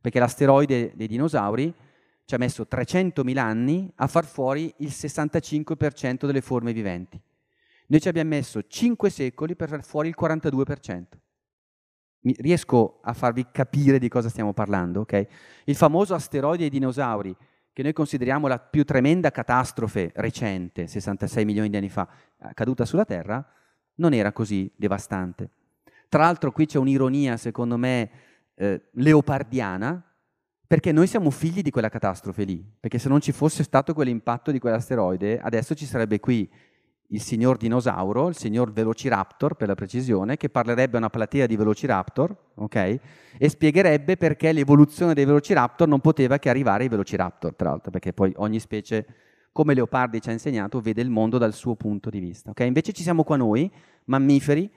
[0.00, 1.74] Perché l'asteroide dei dinosauri
[2.30, 7.20] ci ha messo 300.000 anni a far fuori il 65% delle forme viventi.
[7.88, 11.04] Noi ci abbiamo messo 5 secoli per far fuori il 42%.
[12.36, 15.26] riesco a farvi capire di cosa stiamo parlando, ok?
[15.64, 17.34] Il famoso asteroide dei dinosauri,
[17.72, 22.08] che noi consideriamo la più tremenda catastrofe recente, 66 milioni di anni fa,
[22.54, 23.44] caduta sulla Terra,
[23.96, 25.50] non era così devastante.
[26.08, 28.10] Tra l'altro qui c'è un'ironia, secondo me,
[28.54, 30.09] eh, leopardiana,
[30.70, 34.52] perché noi siamo figli di quella catastrofe lì, perché se non ci fosse stato quell'impatto
[34.52, 36.48] di quell'asteroide, adesso ci sarebbe qui
[37.08, 41.56] il signor dinosauro, il signor Velociraptor per la precisione, che parlerebbe a una platea di
[41.56, 42.98] Velociraptor, ok?
[43.36, 48.12] E spiegherebbe perché l'evoluzione dei Velociraptor non poteva che arrivare ai Velociraptor, tra l'altro, perché
[48.12, 49.04] poi ogni specie,
[49.50, 52.60] come Leopardi ci ha insegnato, vede il mondo dal suo punto di vista, ok?
[52.60, 53.68] Invece ci siamo qua noi,
[54.04, 54.70] mammiferi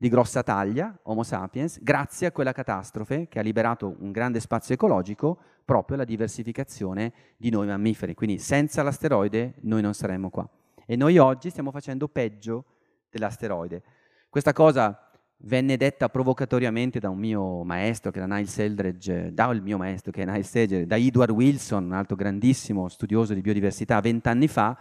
[0.00, 4.72] di grossa taglia, Homo sapiens, grazie a quella catastrofe che ha liberato un grande spazio
[4.72, 8.14] ecologico proprio alla diversificazione di noi mammiferi.
[8.14, 10.48] Quindi senza l'asteroide noi non saremmo qua.
[10.86, 12.64] E noi oggi stiamo facendo peggio
[13.10, 13.82] dell'asteroide.
[14.30, 15.10] Questa cosa
[15.42, 20.12] venne detta provocatoriamente da un mio maestro, che era Niles Eldredge, da il mio maestro,
[20.12, 24.74] che è Niles Eldredge, da Edward Wilson, un altro grandissimo studioso di biodiversità, vent'anni fa,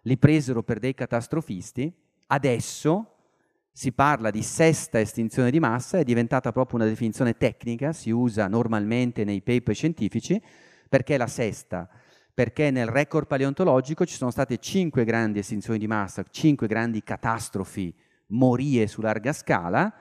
[0.00, 1.94] li presero per dei catastrofisti.
[2.26, 3.13] Adesso
[3.76, 8.46] si parla di sesta estinzione di massa, è diventata proprio una definizione tecnica, si usa
[8.46, 10.40] normalmente nei paper scientifici,
[10.88, 11.88] perché la sesta
[12.34, 17.94] perché nel record paleontologico ci sono state cinque grandi estinzioni di massa, cinque grandi catastrofi,
[18.28, 19.94] morie su larga scala,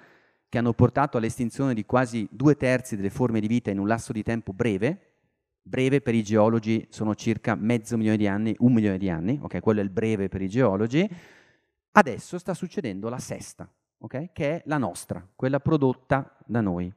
[0.50, 4.12] che hanno portato all'estinzione di quasi due terzi delle forme di vita in un lasso
[4.12, 5.12] di tempo breve.
[5.62, 9.60] Breve per i geologi sono circa mezzo milione di anni, un milione di anni, ok?
[9.60, 11.08] Quello è il breve per i geologi.
[11.96, 14.32] Adesso sta succedendo la sesta, ok?
[14.34, 16.92] Che è la nostra, quella prodotta da noi.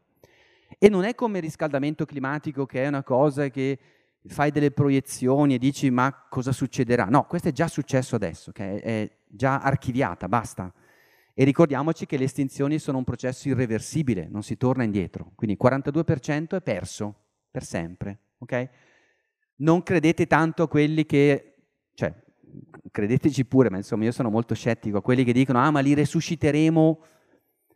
[0.78, 3.78] E non è come il riscaldamento climatico, che è una cosa che
[4.26, 7.04] fai delle proiezioni e dici ma cosa succederà?
[7.04, 8.78] No, questo è già successo adesso, okay?
[8.78, 10.72] è già archiviata, basta.
[11.34, 15.32] E ricordiamoci che le estinzioni sono un processo irreversibile, non si torna indietro.
[15.34, 17.14] Quindi il 42% è perso
[17.50, 18.18] per sempre.
[18.38, 18.66] Okay?
[19.56, 21.55] Non credete tanto a quelli che,
[22.90, 25.94] credeteci pure, ma insomma io sono molto scettico, a quelli che dicono ah ma li
[25.94, 27.00] resusciteremo.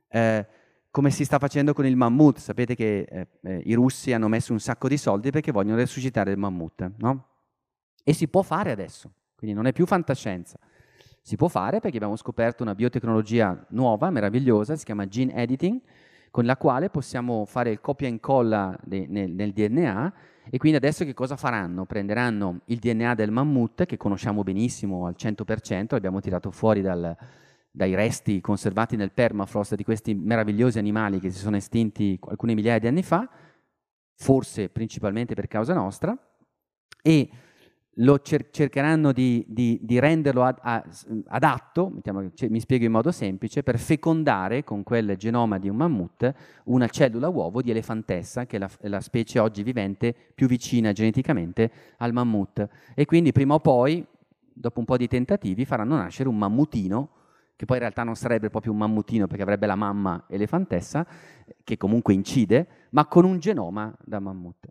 [0.09, 0.47] Eh,
[0.91, 2.39] come si sta facendo con il mammut.
[2.39, 6.33] Sapete che eh, eh, i russi hanno messo un sacco di soldi perché vogliono resuscitare
[6.33, 7.27] il mammut, no?
[8.03, 10.59] E si può fare adesso, quindi non è più fantascienza.
[11.23, 15.81] Si può fare perché abbiamo scoperto una biotecnologia nuova, meravigliosa, si chiama gene editing,
[16.31, 20.15] con la quale possiamo fare il copia e incolla nel, nel DNA
[20.51, 21.87] e quindi adesso che cosa faranno?
[21.87, 27.17] Prenderanno il DNA del mammut, che conosciamo benissimo al 100%, l'abbiamo tirato fuori dal,
[27.71, 32.81] dai resti conservati nel permafrost di questi meravigliosi animali che si sono estinti alcune migliaia
[32.81, 33.31] di anni fa,
[34.17, 36.17] forse principalmente per causa nostra,
[37.01, 37.31] e
[38.01, 40.85] lo cer- cercheranno di, di, di renderlo ad, a,
[41.29, 41.93] adatto,
[42.35, 46.33] cioè, mi spiego in modo semplice, per fecondare con quel genoma di un mammut
[46.65, 51.71] una cellula uovo di elefantessa, che è la, la specie oggi vivente più vicina geneticamente
[51.99, 52.67] al mammut.
[52.95, 54.05] E quindi prima o poi,
[54.53, 57.11] dopo un po' di tentativi, faranno nascere un mammutino
[57.61, 61.07] che poi in realtà non sarebbe proprio un mammutino perché avrebbe la mamma elefantessa,
[61.63, 64.67] che comunque incide, ma con un genoma da mammut.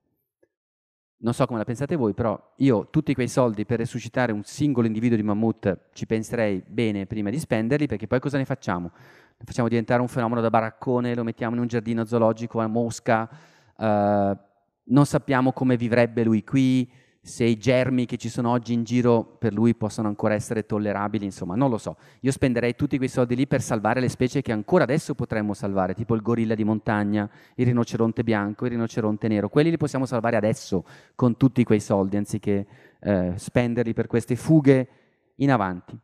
[1.22, 4.88] Non so come la pensate voi, però io tutti quei soldi per resuscitare un singolo
[4.88, 8.92] individuo di mammut ci penserei bene prima di spenderli, perché poi cosa ne facciamo?
[9.38, 13.30] Lo facciamo diventare un fenomeno da baraccone, lo mettiamo in un giardino zoologico a Mosca,
[13.76, 14.38] uh,
[14.84, 16.90] non sappiamo come vivrebbe lui qui,
[17.30, 21.24] se i germi che ci sono oggi in giro per lui possono ancora essere tollerabili,
[21.24, 21.96] insomma, non lo so.
[22.22, 25.94] Io spenderei tutti quei soldi lì per salvare le specie che ancora adesso potremmo salvare,
[25.94, 29.48] tipo il gorilla di montagna, il rinoceronte bianco, il rinoceronte nero.
[29.48, 32.66] Quelli li possiamo salvare adesso con tutti quei soldi, anziché
[33.00, 34.88] eh, spenderli per queste fughe
[35.36, 35.98] in avanti.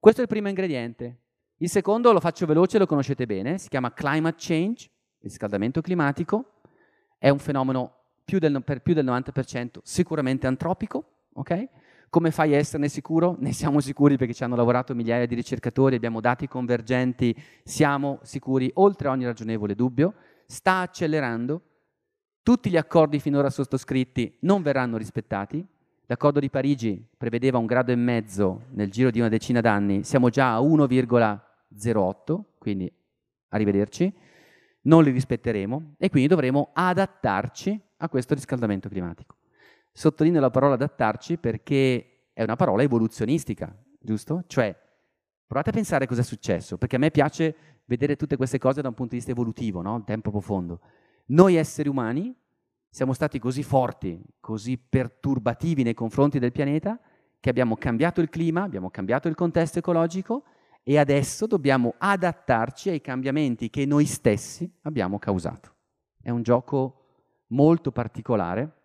[0.00, 1.18] Questo è il primo ingrediente.
[1.58, 6.60] Il secondo lo faccio veloce, lo conoscete bene, si chiama climate change, riscaldamento climatico.
[7.18, 7.93] È un fenomeno
[8.24, 11.68] più del, per più del 90% sicuramente antropico, ok?
[12.08, 13.36] Come fai a esserne sicuro?
[13.40, 17.34] Ne siamo sicuri perché ci hanno lavorato migliaia di ricercatori, abbiamo dati convergenti,
[17.64, 20.14] siamo sicuri oltre ogni ragionevole dubbio.
[20.46, 21.60] Sta accelerando,
[22.44, 25.66] tutti gli accordi finora sottoscritti non verranno rispettati.
[26.06, 30.28] L'accordo di Parigi prevedeva un grado e mezzo nel giro di una decina d'anni, siamo
[30.28, 32.92] già a 1,08, quindi
[33.48, 34.14] arrivederci.
[34.86, 39.36] Non li rispetteremo e quindi dovremo adattarci a questo riscaldamento climatico.
[39.92, 44.44] Sottolineo la parola adattarci perché è una parola evoluzionistica, giusto?
[44.46, 44.76] Cioè,
[45.46, 47.54] provate a pensare cosa è successo, perché a me piace
[47.86, 50.02] vedere tutte queste cose da un punto di vista evolutivo, no?
[50.04, 50.80] Tempo profondo.
[51.26, 52.34] Noi esseri umani
[52.90, 56.98] siamo stati così forti, così perturbativi nei confronti del pianeta,
[57.40, 60.44] che abbiamo cambiato il clima, abbiamo cambiato il contesto ecologico
[60.84, 65.74] e adesso dobbiamo adattarci ai cambiamenti che noi stessi abbiamo causato.
[66.20, 67.00] È un gioco
[67.48, 68.82] molto particolare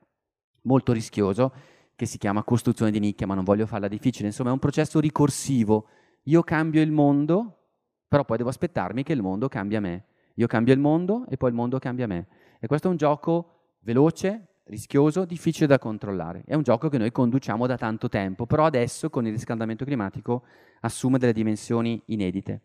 [0.63, 1.51] molto rischioso
[1.95, 4.99] che si chiama costruzione di nicchia, ma non voglio farla difficile, insomma è un processo
[4.99, 5.87] ricorsivo.
[6.23, 7.71] Io cambio il mondo,
[8.07, 10.05] però poi devo aspettarmi che il mondo cambia me.
[10.35, 12.27] Io cambio il mondo e poi il mondo cambia me.
[12.59, 16.43] E questo è un gioco veloce, rischioso, difficile da controllare.
[16.45, 20.43] È un gioco che noi conduciamo da tanto tempo, però adesso con il riscaldamento climatico
[20.81, 22.61] assume delle dimensioni inedite.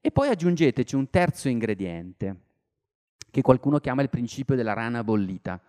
[0.00, 2.42] E poi aggiungeteci un terzo ingrediente,
[3.30, 5.60] che qualcuno chiama il principio della rana bollita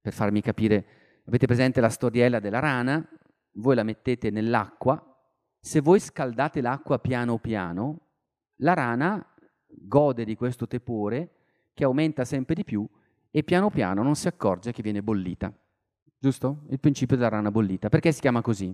[0.00, 0.84] per farmi capire,
[1.26, 3.06] avete presente la storiella della rana,
[3.54, 5.02] voi la mettete nell'acqua,
[5.60, 8.00] se voi scaldate l'acqua piano piano,
[8.56, 9.34] la rana
[9.66, 11.30] gode di questo tepore
[11.72, 12.86] che aumenta sempre di più
[13.36, 15.52] e piano piano non si accorge che viene bollita.
[16.16, 16.60] Giusto?
[16.68, 17.88] Il principio della rana bollita.
[17.88, 18.72] Perché si chiama così?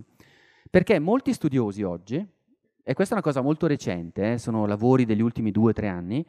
[0.69, 2.23] Perché molti studiosi oggi,
[2.83, 5.87] e questa è una cosa molto recente, eh, sono lavori degli ultimi due o tre
[5.87, 6.23] anni,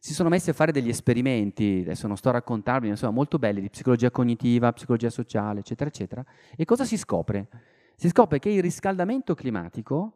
[0.00, 3.60] si sono messi a fare degli esperimenti, adesso non sto a raccontarvi, insomma, molto belli,
[3.60, 6.24] di psicologia cognitiva, psicologia sociale, eccetera, eccetera.
[6.56, 7.46] E cosa si scopre?
[7.94, 10.12] Si scopre che il riscaldamento climatico,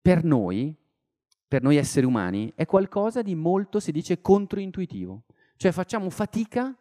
[0.00, 0.74] per noi,
[1.46, 5.24] per noi esseri umani, è qualcosa di molto, si dice, controintuitivo.
[5.56, 6.74] Cioè facciamo fatica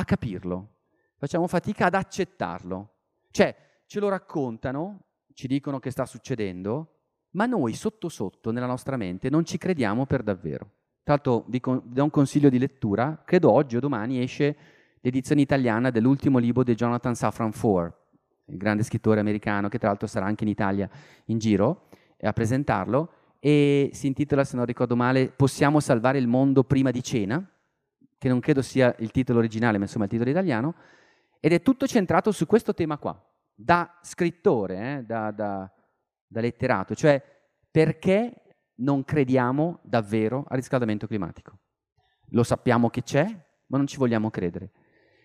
[0.00, 0.68] a capirlo,
[1.16, 2.94] facciamo fatica ad accettarlo.
[3.30, 3.54] Cioè,
[3.86, 6.98] ce lo raccontano, ci dicono che sta succedendo,
[7.32, 10.70] ma noi sotto sotto, nella nostra mente, non ci crediamo per davvero.
[11.04, 14.56] L'altro vi, con, vi do un consiglio di lettura, credo oggi o domani esce
[15.00, 17.92] l'edizione italiana dell'ultimo libro di Jonathan Safran Foer,
[18.46, 20.88] il grande scrittore americano che tra l'altro sarà anche in Italia
[21.26, 21.88] in giro
[22.20, 27.02] a presentarlo e si intitola, se non ricordo male, Possiamo salvare il mondo prima di
[27.02, 27.42] cena,
[28.20, 30.74] che non credo sia il titolo originale, ma insomma il titolo italiano,
[31.40, 33.18] ed è tutto centrato su questo tema qua,
[33.54, 35.72] da scrittore, eh, da, da,
[36.26, 37.22] da letterato, cioè
[37.70, 38.42] perché
[38.80, 41.60] non crediamo davvero al riscaldamento climatico.
[42.32, 43.24] Lo sappiamo che c'è,
[43.68, 44.70] ma non ci vogliamo credere.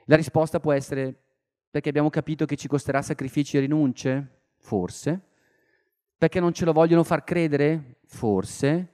[0.05, 1.23] La risposta può essere
[1.69, 4.43] perché abbiamo capito che ci costerà sacrifici e rinunce?
[4.59, 5.19] Forse.
[6.17, 7.97] Perché non ce lo vogliono far credere?
[8.05, 8.93] Forse.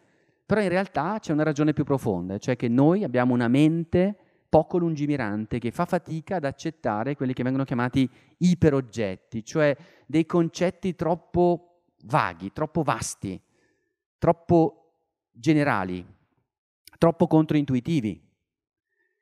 [0.51, 4.17] Però in realtà c'è una ragione più profonda, cioè che noi abbiamo una mente
[4.49, 8.09] poco lungimirante che fa fatica ad accettare quelli che vengono chiamati
[8.39, 9.73] iperoggetti, cioè
[10.05, 13.41] dei concetti troppo vaghi, troppo vasti,
[14.17, 14.95] troppo
[15.31, 16.05] generali,
[16.97, 18.21] troppo controintuitivi.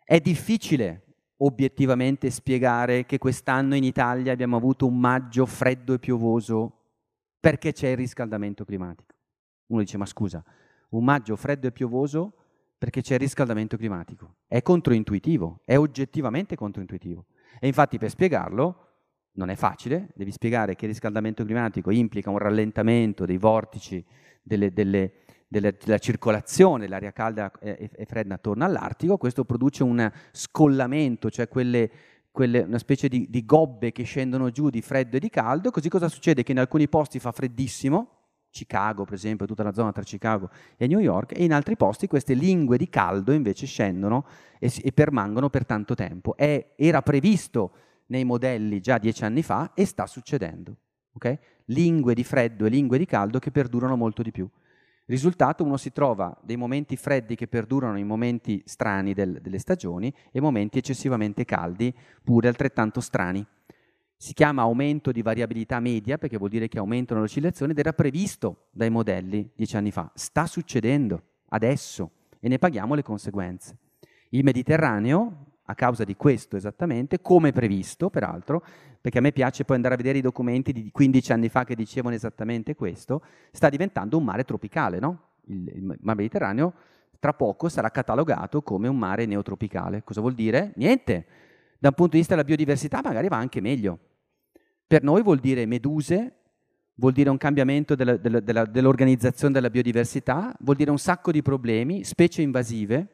[0.04, 1.04] È difficile
[1.38, 6.86] obiettivamente spiegare che quest'anno in Italia abbiamo avuto un maggio freddo e piovoso
[7.40, 9.14] perché c'è il riscaldamento climatico.
[9.68, 10.44] Uno dice, ma scusa,
[10.90, 12.34] un maggio freddo e piovoso
[12.78, 14.36] perché c'è riscaldamento climatico.
[14.48, 17.26] È controintuitivo, è oggettivamente controintuitivo.
[17.60, 18.86] E infatti per spiegarlo
[19.34, 24.04] non è facile, devi spiegare che il riscaldamento climatico implica un rallentamento dei vortici
[24.42, 25.12] delle, delle,
[25.48, 31.48] delle, della circolazione dell'aria calda e, e, fredda attorno all'Artico, questo produce un scollamento, cioè
[31.48, 31.90] quelle,
[32.32, 35.90] quelle, una specie di, di gobbe che scendono giù di freddo e di caldo, così
[35.90, 36.44] cosa succede?
[36.44, 38.19] Che in alcuni posti fa freddissimo,
[38.52, 42.08] Chicago per esempio, tutta la zona tra Chicago e New York, e in altri posti
[42.08, 44.26] queste lingue di caldo invece scendono
[44.60, 46.36] e, e permangono per tanto tempo.
[46.36, 47.72] È, era previsto
[48.08, 50.76] nei modelli già dieci anni fa e sta succedendo.
[51.14, 51.38] Okay?
[51.70, 54.48] lingue di freddo e lingue di caldo che perdurano molto di più.
[55.06, 60.14] Risultato, uno si trova dei momenti freddi che perdurano in momenti strani del, delle stagioni
[60.32, 61.94] e momenti eccessivamente caldi,
[62.24, 63.44] pure altrettanto strani.
[64.22, 67.94] Si chiama aumento di variabilità media perché vuol dire che aumentano le oscillazioni ed era
[67.94, 70.12] previsto dai modelli dieci anni fa.
[70.14, 72.12] Sta succedendo adesso
[72.42, 73.78] e ne paghiamo le conseguenze.
[74.32, 78.62] Il Mediterraneo, a causa di questo esattamente, come previsto peraltro,
[79.00, 81.76] perché a me piace poi andare a vedere i documenti di 15 anni fa che
[81.76, 85.28] dicevano esattamente questo, sta diventando un mare tropicale, no?
[85.46, 86.74] Il, il Mar Mediterraneo
[87.20, 90.04] tra poco sarà catalogato come un mare neotropicale.
[90.04, 90.74] Cosa vuol dire?
[90.76, 91.26] Niente.
[91.80, 94.08] Da un punto di vista della biodiversità magari va anche meglio.
[94.90, 96.34] Per noi vuol dire meduse,
[96.96, 101.44] vuol dire un cambiamento della, della, della, dell'organizzazione della biodiversità, vuol dire un sacco di
[101.44, 103.08] problemi, specie invasive,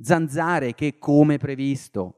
[0.00, 2.14] zanzare che come previsto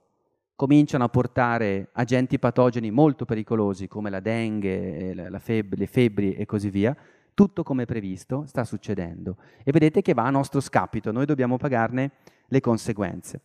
[0.55, 6.45] cominciano a portare agenti patogeni molto pericolosi come la dengue, la febbre, le febbri e
[6.45, 6.95] così via,
[7.32, 12.11] tutto come previsto sta succedendo e vedete che va a nostro scapito, noi dobbiamo pagarne
[12.47, 13.40] le conseguenze.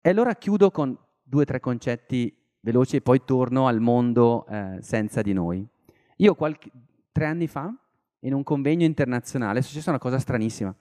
[0.00, 4.78] E allora chiudo con due o tre concetti veloci e poi torno al mondo eh,
[4.80, 5.64] senza di noi.
[6.16, 6.70] Io qualche,
[7.12, 7.72] tre anni fa,
[8.20, 10.74] in un convegno internazionale, è successa una cosa stranissima.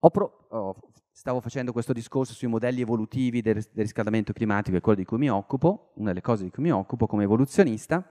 [0.00, 0.76] Pro, oh,
[1.12, 5.18] stavo facendo questo discorso sui modelli evolutivi del, del riscaldamento climatico, è quello di cui
[5.18, 8.04] mi occupo, una delle cose di cui mi occupo come evoluzionista,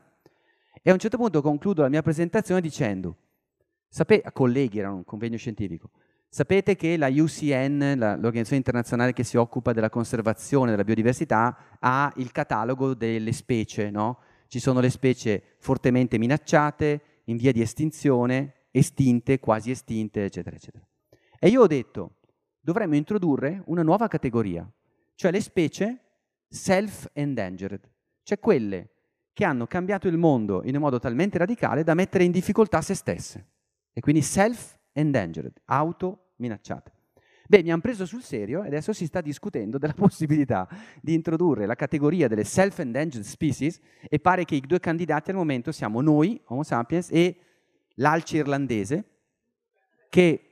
[0.82, 3.18] e a un certo punto concludo la mia presentazione dicendo,
[3.90, 5.90] sapete, colleghi, era un convegno scientifico,
[6.34, 12.12] sapete che la UCN, la, l'organizzazione internazionale che si occupa della conservazione della biodiversità, ha
[12.16, 14.18] il catalogo delle specie, no?
[14.48, 20.84] Ci sono le specie fortemente minacciate, in via di estinzione, estinte, quasi estinte, eccetera, eccetera.
[21.40, 22.16] E io ho detto,
[22.60, 24.68] dovremmo introdurre una nuova categoria,
[25.14, 26.00] cioè le specie
[26.50, 27.88] self-endangered,
[28.24, 28.90] cioè quelle
[29.34, 32.96] che hanno cambiato il mondo in un modo talmente radicale da mettere in difficoltà se
[32.96, 33.50] stesse.
[33.94, 35.62] E quindi self-endangered,
[36.34, 36.92] auto-minacciate.
[37.46, 40.68] Beh, mi hanno preso sul serio e adesso si sta discutendo della possibilità
[41.02, 45.72] di introdurre la categoria delle self-endangered species e pare che i due candidati al momento
[45.72, 47.38] siamo noi, Homo sapiens, e
[47.96, 49.04] l'alce irlandese,
[50.10, 50.48] che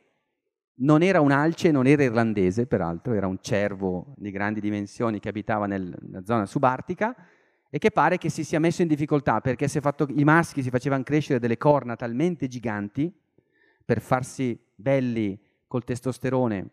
[0.82, 5.30] non era un alce, non era irlandese peraltro, era un cervo di grandi dimensioni che
[5.30, 7.16] abitava nel, nella zona subartica,
[7.74, 11.04] e che pare che si sia messo in difficoltà perché fatto, i maschi si facevano
[11.04, 13.14] crescere delle corna talmente giganti
[13.86, 15.40] per farsi belli
[15.72, 16.68] col testosterone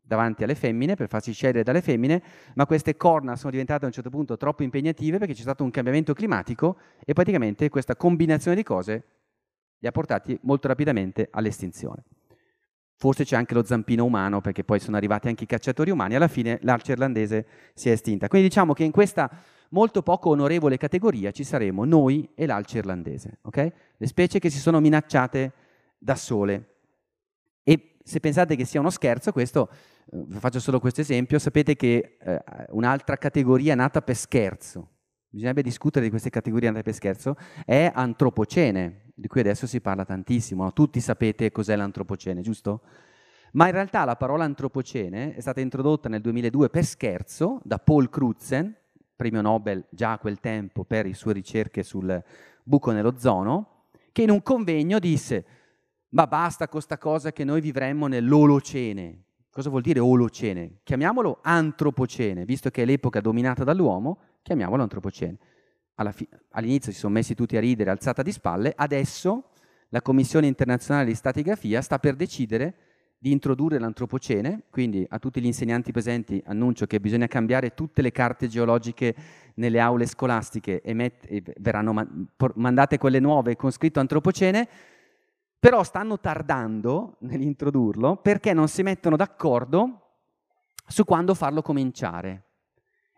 [0.00, 2.22] davanti alle femmine, per farsi scegliere dalle femmine,
[2.54, 5.72] ma queste corna sono diventate a un certo punto troppo impegnative perché c'è stato un
[5.72, 9.04] cambiamento climatico e praticamente questa combinazione di cose
[9.80, 12.04] li ha portati molto rapidamente all'estinzione.
[12.94, 16.28] Forse c'è anche lo zampino umano, perché poi sono arrivati anche i cacciatori umani, alla
[16.28, 18.28] fine l'arcia irlandese si è estinta.
[18.28, 19.28] Quindi diciamo che in questa
[19.70, 23.72] molto poco onorevole categoria ci saremo noi e l'alce irlandese, okay?
[23.96, 25.52] le specie che si sono minacciate
[25.98, 26.73] da sole.
[28.06, 29.70] Se pensate che sia uno scherzo, questo,
[30.12, 34.90] eh, faccio solo questo esempio, sapete che eh, un'altra categoria nata per scherzo,
[35.30, 37.34] bisognerebbe discutere di queste categorie nate per scherzo,
[37.64, 40.72] è antropocene, di cui adesso si parla tantissimo, no?
[40.74, 42.82] tutti sapete cos'è l'antropocene, giusto?
[43.52, 48.10] Ma in realtà la parola antropocene è stata introdotta nel 2002 per scherzo da Paul
[48.10, 48.76] Crutzen,
[49.16, 52.22] premio Nobel già a quel tempo per le sue ricerche sul
[52.62, 55.44] buco nell'ozono, che in un convegno disse
[56.14, 59.22] ma basta con questa cosa che noi vivremmo nell'Olocene.
[59.50, 60.78] Cosa vuol dire Olocene?
[60.84, 65.36] Chiamiamolo Antropocene, visto che è l'epoca dominata dall'uomo, chiamiamolo Antropocene.
[66.12, 69.50] Fi- all'inizio si sono messi tutti a ridere, alzata di spalle, adesso
[69.88, 72.74] la Commissione internazionale di stratigrafia sta per decidere
[73.18, 78.12] di introdurre l'antropocene, quindi a tutti gli insegnanti presenti annuncio che bisogna cambiare tutte le
[78.12, 79.14] carte geologiche
[79.54, 82.08] nelle aule scolastiche e, met- e verranno ma-
[82.54, 84.68] mandate quelle nuove con scritto antropocene,
[85.64, 90.18] però stanno tardando nell'introdurlo perché non si mettono d'accordo
[90.86, 92.48] su quando farlo cominciare.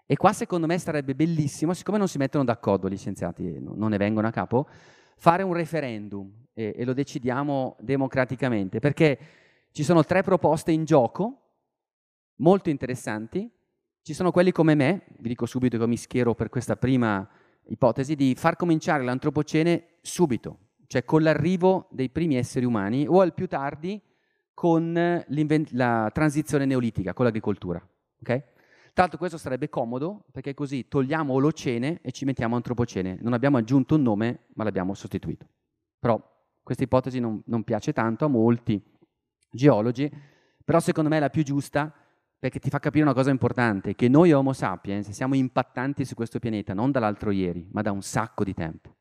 [0.07, 3.97] E qua secondo me sarebbe bellissimo, siccome non si mettono d'accordo gli scienziati, non ne
[3.97, 4.69] vengono a capo,
[5.17, 9.19] fare un referendum e, e lo decidiamo democraticamente, perché
[9.73, 11.55] ci sono tre proposte in gioco,
[12.37, 13.51] molto interessanti.
[14.03, 17.29] Ci sono quelli come me, vi dico subito che mi schiero per questa prima
[17.65, 23.35] ipotesi, di far cominciare l'antropocene subito, cioè con l'arrivo dei primi esseri umani o al
[23.35, 24.01] più tardi
[24.55, 25.25] con
[25.71, 27.79] la transizione neolitica, con l'agricoltura.
[28.21, 28.39] Okay?
[28.93, 33.19] Tra l'altro questo sarebbe comodo perché così togliamo Olocene e ci mettiamo Antropocene.
[33.21, 35.47] Non abbiamo aggiunto un nome, ma l'abbiamo sostituito.
[35.99, 36.19] Però
[36.63, 38.83] questa ipotesi non, non piace tanto a molti,
[39.51, 40.11] geologi,
[40.65, 41.93] però secondo me è la più giusta
[42.39, 46.39] perché ti fa capire una cosa importante, che noi Homo sapiens siamo impattanti su questo
[46.39, 48.96] pianeta non dall'altro ieri, ma da un sacco di tempo.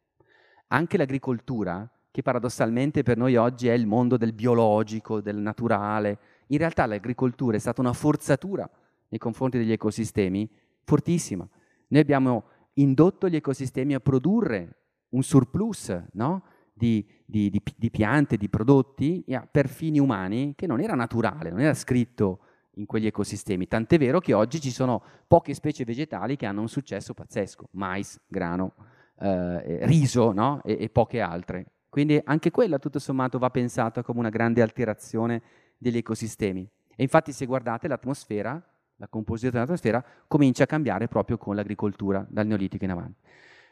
[0.67, 6.57] Anche l'agricoltura, che paradossalmente per noi oggi è il mondo del biologico, del naturale, in
[6.57, 8.69] realtà l'agricoltura è stata una forzatura
[9.09, 10.49] nei confronti degli ecosistemi
[10.83, 11.47] fortissima.
[11.87, 12.43] Noi abbiamo
[12.73, 14.77] indotto gli ecosistemi a produrre
[15.09, 16.43] un surplus, no?
[16.73, 21.61] di, di, di, di piante, di prodotti per fini umani che non era naturale, non
[21.61, 22.39] era scritto
[22.75, 23.67] in quegli ecosistemi.
[23.67, 28.19] Tant'è vero che oggi ci sono poche specie vegetali che hanno un successo pazzesco, mais,
[28.27, 28.73] grano,
[29.19, 30.61] eh, riso no?
[30.63, 31.65] e, e, poche altre.
[31.89, 35.41] Quindi anche quella tutto sommato va pensata come una grande alterazione
[35.77, 36.67] degli ecosistemi.
[36.95, 38.61] E infatti se guardate l'atmosfera,
[38.97, 43.21] la composizione dell'atmosfera comincia a cambiare proprio con l'agricoltura dal Neolitico in avanti.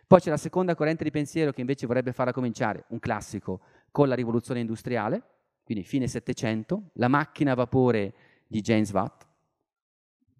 [0.05, 4.07] Poi c'è la seconda corrente di pensiero che invece vorrebbe farla cominciare, un classico, con
[4.07, 5.21] la rivoluzione industriale,
[5.63, 8.13] quindi fine Settecento, la macchina a vapore
[8.47, 9.25] di James Watt,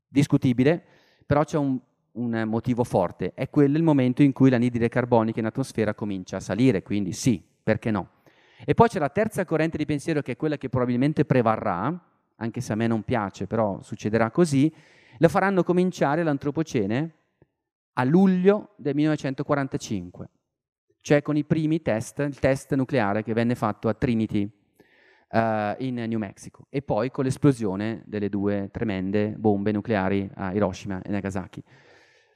[0.08, 0.84] discutibile,
[1.26, 1.80] però c'è un,
[2.14, 6.40] un motivo forte, è quello il momento in cui l'anidride carbonica in atmosfera comincia a
[6.40, 8.10] salire, quindi sì, perché no?
[8.66, 12.62] E poi c'è la terza corrente di pensiero che è quella che probabilmente prevarrà, anche
[12.62, 14.74] se a me non piace, però succederà così,
[15.18, 17.14] lo faranno cominciare l'antropocene
[17.94, 20.30] a luglio del 1945,
[21.02, 25.40] cioè con i primi test, il test nucleare che venne fatto a Trinity uh,
[25.80, 31.12] in New Mexico e poi con l'esplosione delle due tremende bombe nucleari a Hiroshima e
[31.12, 31.64] Nagasaki.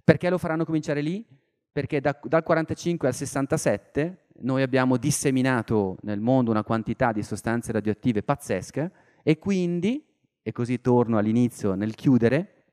[0.08, 1.22] Perché lo faranno cominciare lì?
[1.70, 7.74] Perché da, dal 45 al 67 noi abbiamo disseminato nel mondo una quantità di sostanze
[7.74, 8.92] radioattive pazzesche
[9.22, 10.02] e quindi,
[10.42, 12.68] e così torno all'inizio nel chiudere,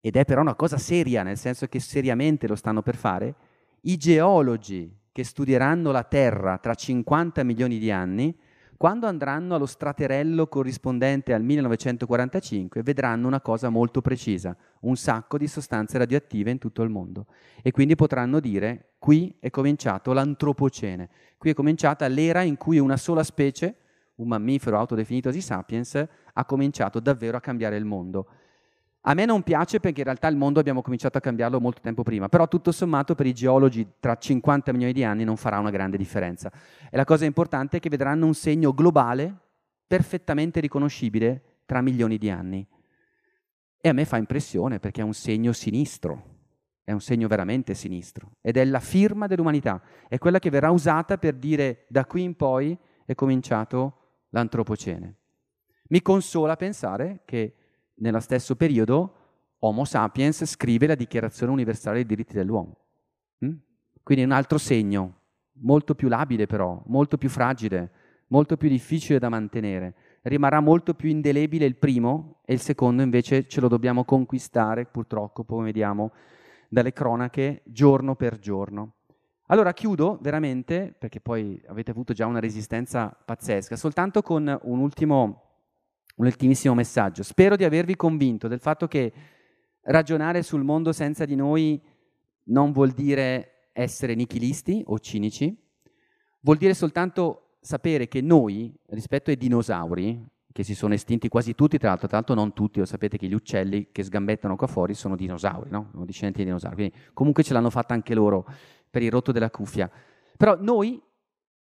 [0.00, 3.34] ed è però una cosa seria, nel senso che seriamente lo stanno per fare,
[3.82, 8.36] i geologi che studieranno la Terra tra 50 milioni di anni,
[8.78, 15.48] quando andranno allo straterello corrispondente al 1945, vedranno una cosa molto precisa, un sacco di
[15.48, 17.26] sostanze radioattive in tutto il mondo.
[17.60, 21.08] E quindi potranno dire, qui è cominciato l'antropocene,
[21.38, 23.74] qui è cominciata l'era in cui una sola specie,
[24.14, 28.28] un mammifero autodefinitosi sapiens, ha cominciato davvero a cambiare il mondo.
[29.02, 32.02] A me non piace perché in realtà il mondo abbiamo cominciato a cambiarlo molto tempo
[32.02, 35.70] prima, però tutto sommato per i geologi tra 50 milioni di anni non farà una
[35.70, 36.50] grande differenza.
[36.90, 39.34] E la cosa importante è che vedranno un segno globale
[39.86, 42.66] perfettamente riconoscibile tra milioni di anni.
[43.80, 46.36] E a me fa impressione perché è un segno sinistro,
[46.82, 51.18] è un segno veramente sinistro ed è la firma dell'umanità, è quella che verrà usata
[51.18, 55.14] per dire da qui in poi è cominciato l'antropocene.
[55.90, 57.54] Mi consola pensare che
[57.98, 59.14] nello stesso periodo
[59.60, 62.76] Homo sapiens scrive la Dichiarazione universale dei diritti dell'uomo.
[63.44, 63.56] Mm?
[64.02, 65.14] Quindi un altro segno,
[65.60, 67.90] molto più labile però, molto più fragile,
[68.28, 69.94] molto più difficile da mantenere.
[70.22, 75.44] Rimarrà molto più indelebile il primo e il secondo invece ce lo dobbiamo conquistare, purtroppo,
[75.44, 76.12] come vediamo
[76.68, 78.94] dalle cronache, giorno per giorno.
[79.46, 85.47] Allora chiudo veramente, perché poi avete avuto già una resistenza pazzesca, soltanto con un ultimo
[86.18, 87.22] un ultimissimo messaggio.
[87.22, 89.12] Spero di avervi convinto del fatto che
[89.82, 91.80] ragionare sul mondo senza di noi
[92.44, 95.56] non vuol dire essere nichilisti o cinici,
[96.40, 101.78] vuol dire soltanto sapere che noi, rispetto ai dinosauri, che si sono estinti quasi tutti,
[101.78, 104.94] tra l'altro, tra l'altro non tutti, lo sapete che gli uccelli che sgambettano qua fuori
[104.94, 105.88] sono dinosauri, no?
[105.92, 108.44] Sono discendenti di dinosauri, quindi comunque ce l'hanno fatta anche loro
[108.90, 109.88] per il rotto della cuffia.
[110.36, 111.00] Però noi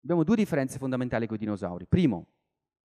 [0.03, 1.87] abbiamo due differenze fondamentali con i dinosauri.
[1.87, 2.34] Primo,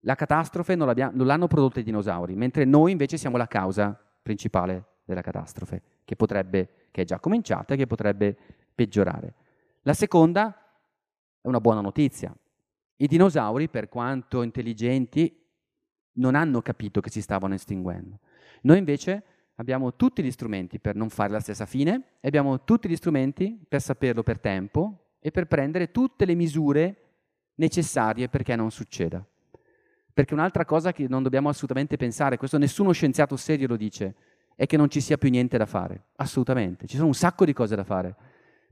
[0.02, 4.86] la catastrofe non, non l'hanno prodotta i dinosauri, mentre noi invece siamo la causa principale
[5.04, 8.38] della catastrofe, che, potrebbe, che è già cominciata e che potrebbe
[8.74, 9.34] peggiorare.
[9.82, 10.56] La seconda
[11.42, 12.34] è una buona notizia.
[12.98, 15.36] I dinosauri, per quanto intelligenti,
[16.14, 18.20] non hanno capito che si stavano estinguendo.
[18.62, 19.24] Noi invece
[19.56, 23.60] abbiamo tutti gli strumenti per non fare la stessa fine e abbiamo tutti gli strumenti
[23.68, 26.96] per saperlo per tempo e per prendere tutte le misure
[27.56, 29.26] necessarie perché non succeda.
[30.20, 34.16] Perché un'altra cosa che non dobbiamo assolutamente pensare, questo nessuno scienziato serio lo dice,
[34.54, 36.08] è che non ci sia più niente da fare.
[36.18, 36.88] Assolutamente.
[36.88, 38.14] Ci sono un sacco di cose da fare.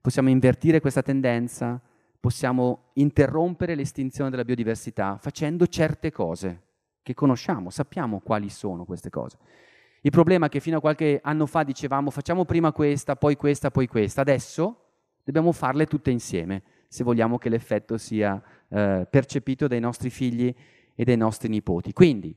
[0.02, 1.80] Possiamo invertire questa tendenza,
[2.20, 6.64] possiamo interrompere l'estinzione della biodiversità facendo certe cose
[7.02, 9.38] che conosciamo, sappiamo quali sono queste cose.
[10.02, 13.72] Il problema è che fino a qualche anno fa dicevamo facciamo prima questa, poi questa,
[13.72, 14.20] poi questa.
[14.20, 14.82] Adesso
[15.24, 20.54] dobbiamo farle tutte insieme se vogliamo che l'effetto sia eh, percepito dai nostri figli
[21.00, 21.94] e dei nostri nipoti.
[21.94, 22.36] Quindi,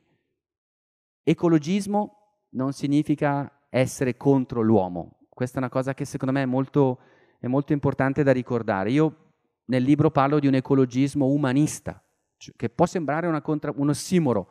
[1.22, 5.20] ecologismo non significa essere contro l'uomo.
[5.30, 7.00] Questa è una cosa che secondo me è molto,
[7.38, 8.90] è molto importante da ricordare.
[8.90, 9.32] Io
[9.64, 12.04] nel libro parlo di un ecologismo umanista,
[12.36, 14.50] cioè, che può sembrare contra- un ossimoro,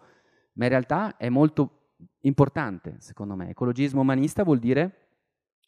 [0.53, 3.49] ma in realtà è molto importante, secondo me.
[3.49, 4.95] Ecologismo umanista vuol dire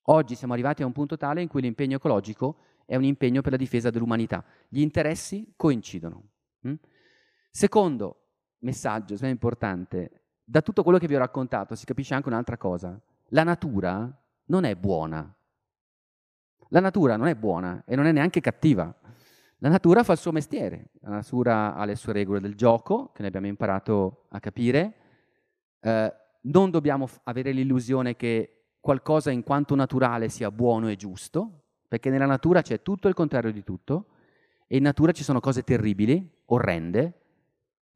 [0.06, 3.52] oggi siamo arrivati a un punto tale in cui l'impegno ecologico è un impegno per
[3.52, 4.44] la difesa dell'umanità.
[4.68, 6.30] Gli interessi coincidono.
[6.68, 6.74] Mm?
[7.52, 8.21] Secondo,
[8.62, 13.00] messaggio, è importante, da tutto quello che vi ho raccontato si capisce anche un'altra cosa.
[13.30, 14.12] La natura
[14.46, 15.34] non è buona.
[16.70, 18.94] La natura non è buona e non è neanche cattiva.
[19.60, 23.22] La natura fa il suo mestiere, la natura ha le sue regole del gioco, che
[23.22, 24.96] ne abbiamo imparato a capire.
[25.80, 31.66] Eh, non dobbiamo f- avere l'illusione che qualcosa in quanto naturale sia buono e giusto,
[31.88, 34.08] perché nella natura c'è tutto il contrario di tutto,
[34.66, 37.21] e in natura ci sono cose terribili, orrende,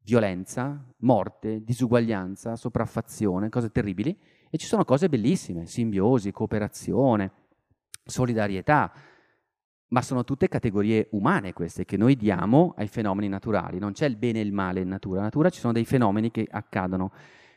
[0.06, 4.16] violenza, morte, disuguaglianza, sopraffazione, cose terribili,
[4.48, 7.32] e ci sono cose bellissime, simbiosi, cooperazione,
[8.04, 8.92] solidarietà.
[9.88, 13.78] ma sono tutte categorie umane queste che noi diamo ai fenomeni naturali.
[13.78, 15.18] Non c'è il bene e il male in natura.
[15.18, 17.12] In natura ci sono dei fenomeni che accadono.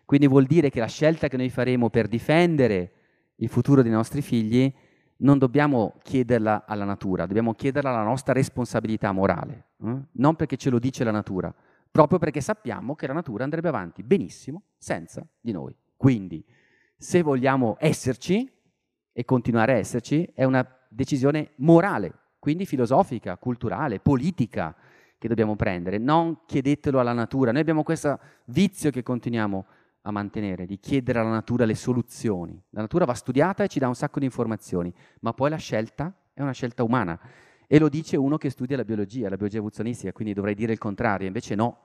[0.06, 2.92] Quindi vuol dire che la scelta che noi faremo per difendere
[3.38, 4.72] il futuro dei nostri figli
[5.18, 9.98] non dobbiamo chiederla alla natura, dobbiamo chiederla alla nostra responsabilità morale, eh?
[10.12, 11.54] non perché ce lo dice la natura,
[11.92, 15.76] proprio perché sappiamo che la natura andrebbe avanti benissimo senza di noi.
[15.96, 16.46] Quindi,
[16.98, 18.50] se vogliamo esserci
[19.12, 24.76] e continuare a esserci, è una decisione morale, quindi filosofica, culturale, politica
[25.18, 25.98] che dobbiamo prendere.
[25.98, 27.52] Non chiedetelo alla natura.
[27.52, 29.66] Noi abbiamo questo vizio che continuiamo
[30.04, 32.62] a mantenere, di chiedere alla natura le soluzioni.
[32.70, 36.14] La natura va studiata e ci dà un sacco di informazioni, ma poi la scelta
[36.34, 37.20] è una scelta umana.
[37.72, 40.80] E lo dice uno che studia la biologia, la biologia evoluzionistica, quindi dovrei dire il
[40.80, 41.78] contrario, invece no.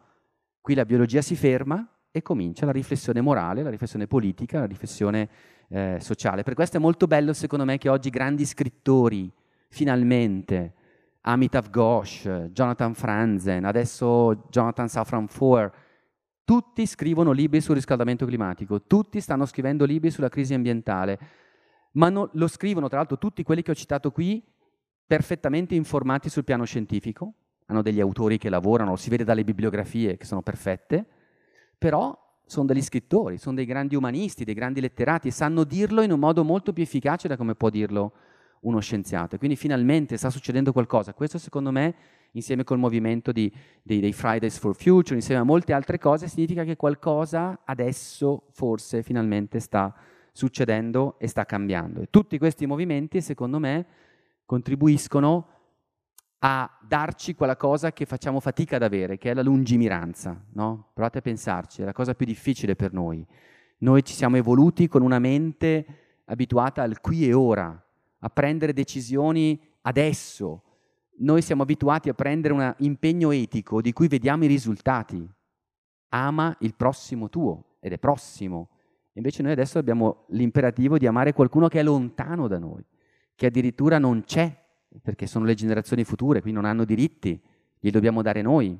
[0.62, 5.28] Qui la biologia si ferma e comincia la riflessione morale, la riflessione politica, la riflessione
[5.68, 6.42] eh, sociale.
[6.42, 9.30] Per questo è molto bello, secondo me, che oggi grandi scrittori,
[9.68, 10.72] finalmente,
[11.20, 15.70] Amitav Ghosh, Jonathan Franzen, adesso Jonathan Safran Foer,
[16.44, 21.18] tutti scrivono libri sul riscaldamento climatico, tutti stanno scrivendo libri sulla crisi ambientale,
[21.92, 24.42] ma no, lo scrivono tra l'altro tutti quelli che ho citato qui
[25.06, 27.32] perfettamente informati sul piano scientifico,
[27.66, 31.06] hanno degli autori che lavorano, si vede dalle bibliografie che sono perfette,
[31.78, 36.18] però sono degli scrittori, sono dei grandi umanisti, dei grandi letterati, sanno dirlo in un
[36.18, 38.12] modo molto più efficace da come può dirlo
[38.60, 39.34] uno scienziato.
[39.34, 41.14] E quindi finalmente sta succedendo qualcosa.
[41.14, 41.94] Questo secondo me,
[42.32, 43.50] insieme col movimento di,
[43.82, 49.02] dei, dei, Fridays for Future, insieme a molte altre cose, significa che qualcosa adesso forse
[49.02, 49.94] finalmente sta
[50.32, 52.02] succedendo e sta cambiando.
[52.02, 53.86] E tutti questi movimenti, secondo me,
[54.44, 55.48] contribuiscono
[56.38, 60.38] a darci quella cosa che facciamo fatica ad avere, che è la lungimiranza.
[60.52, 60.90] No?
[60.92, 63.26] Provate a pensarci, è la cosa più difficile per noi.
[63.78, 65.86] Noi ci siamo evoluti con una mente
[66.26, 67.82] abituata al qui e ora,
[68.18, 70.62] a prendere decisioni adesso.
[71.18, 75.26] Noi siamo abituati a prendere un impegno etico di cui vediamo i risultati.
[76.10, 78.70] Ama il prossimo tuo ed è prossimo.
[79.12, 82.84] Invece noi adesso abbiamo l'imperativo di amare qualcuno che è lontano da noi,
[83.34, 84.62] che addirittura non c'è
[85.02, 87.40] perché sono le generazioni future, quindi non hanno diritti,
[87.80, 88.78] li dobbiamo dare noi.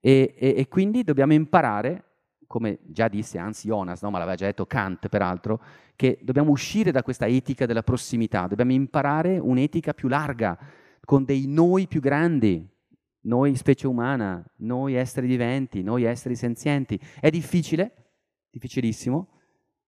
[0.00, 2.04] E, e, e quindi dobbiamo imparare,
[2.46, 4.10] come già disse Hans Jonas, no?
[4.10, 5.62] ma l'aveva già detto Kant peraltro,
[5.96, 10.58] che dobbiamo uscire da questa etica della prossimità, dobbiamo imparare un'etica più larga,
[11.04, 12.66] con dei noi più grandi,
[13.22, 17.00] noi specie umana, noi esseri viventi, noi esseri senzienti.
[17.20, 17.92] È difficile,
[18.50, 19.28] difficilissimo,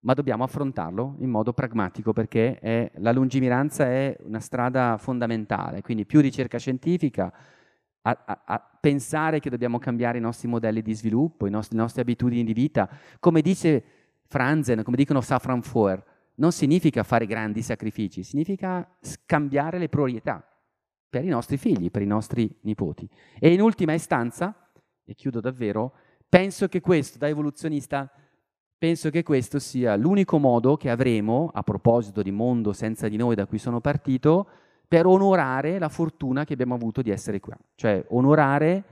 [0.07, 6.07] ma dobbiamo affrontarlo in modo pragmatico perché è, la lungimiranza è una strada fondamentale, quindi
[6.07, 7.33] più ricerca scientifica,
[8.03, 12.03] a, a, a pensare che dobbiamo cambiare i nostri modelli di sviluppo, nostri, le nostre
[12.03, 12.89] abitudini di vita.
[13.19, 13.83] Come dice
[14.29, 16.01] Franzen, come dicono Safran Foer,
[16.37, 20.41] non significa fare grandi sacrifici, significa scambiare le priorità
[21.09, 23.09] per i nostri figli, per i nostri nipoti.
[23.41, 24.71] E in ultima istanza,
[25.05, 25.95] e chiudo davvero,
[26.29, 28.09] penso che questo da evoluzionista
[28.79, 33.35] Penso che questo sia l'unico modo che avremo, a proposito di mondo senza di noi
[33.35, 34.47] da cui sono partito,
[34.87, 37.57] per onorare la fortuna che abbiamo avuto di essere qua.
[37.75, 38.85] Cioè onorare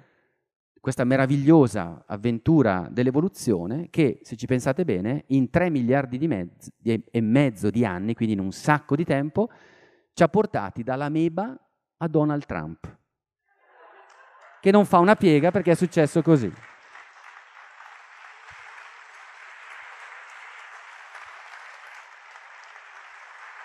[0.80, 7.20] questa meravigliosa avventura dell'evoluzione che, se ci pensate bene, in 3 miliardi di mezzo, e
[7.20, 9.49] mezzo di anni, quindi in un sacco di tempo,
[10.12, 11.59] ci ha portati dall'ameba
[11.99, 12.99] a Donald Trump,
[14.61, 16.53] che non fa una piega perché è successo così.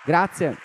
[0.10, 0.58] Grazie.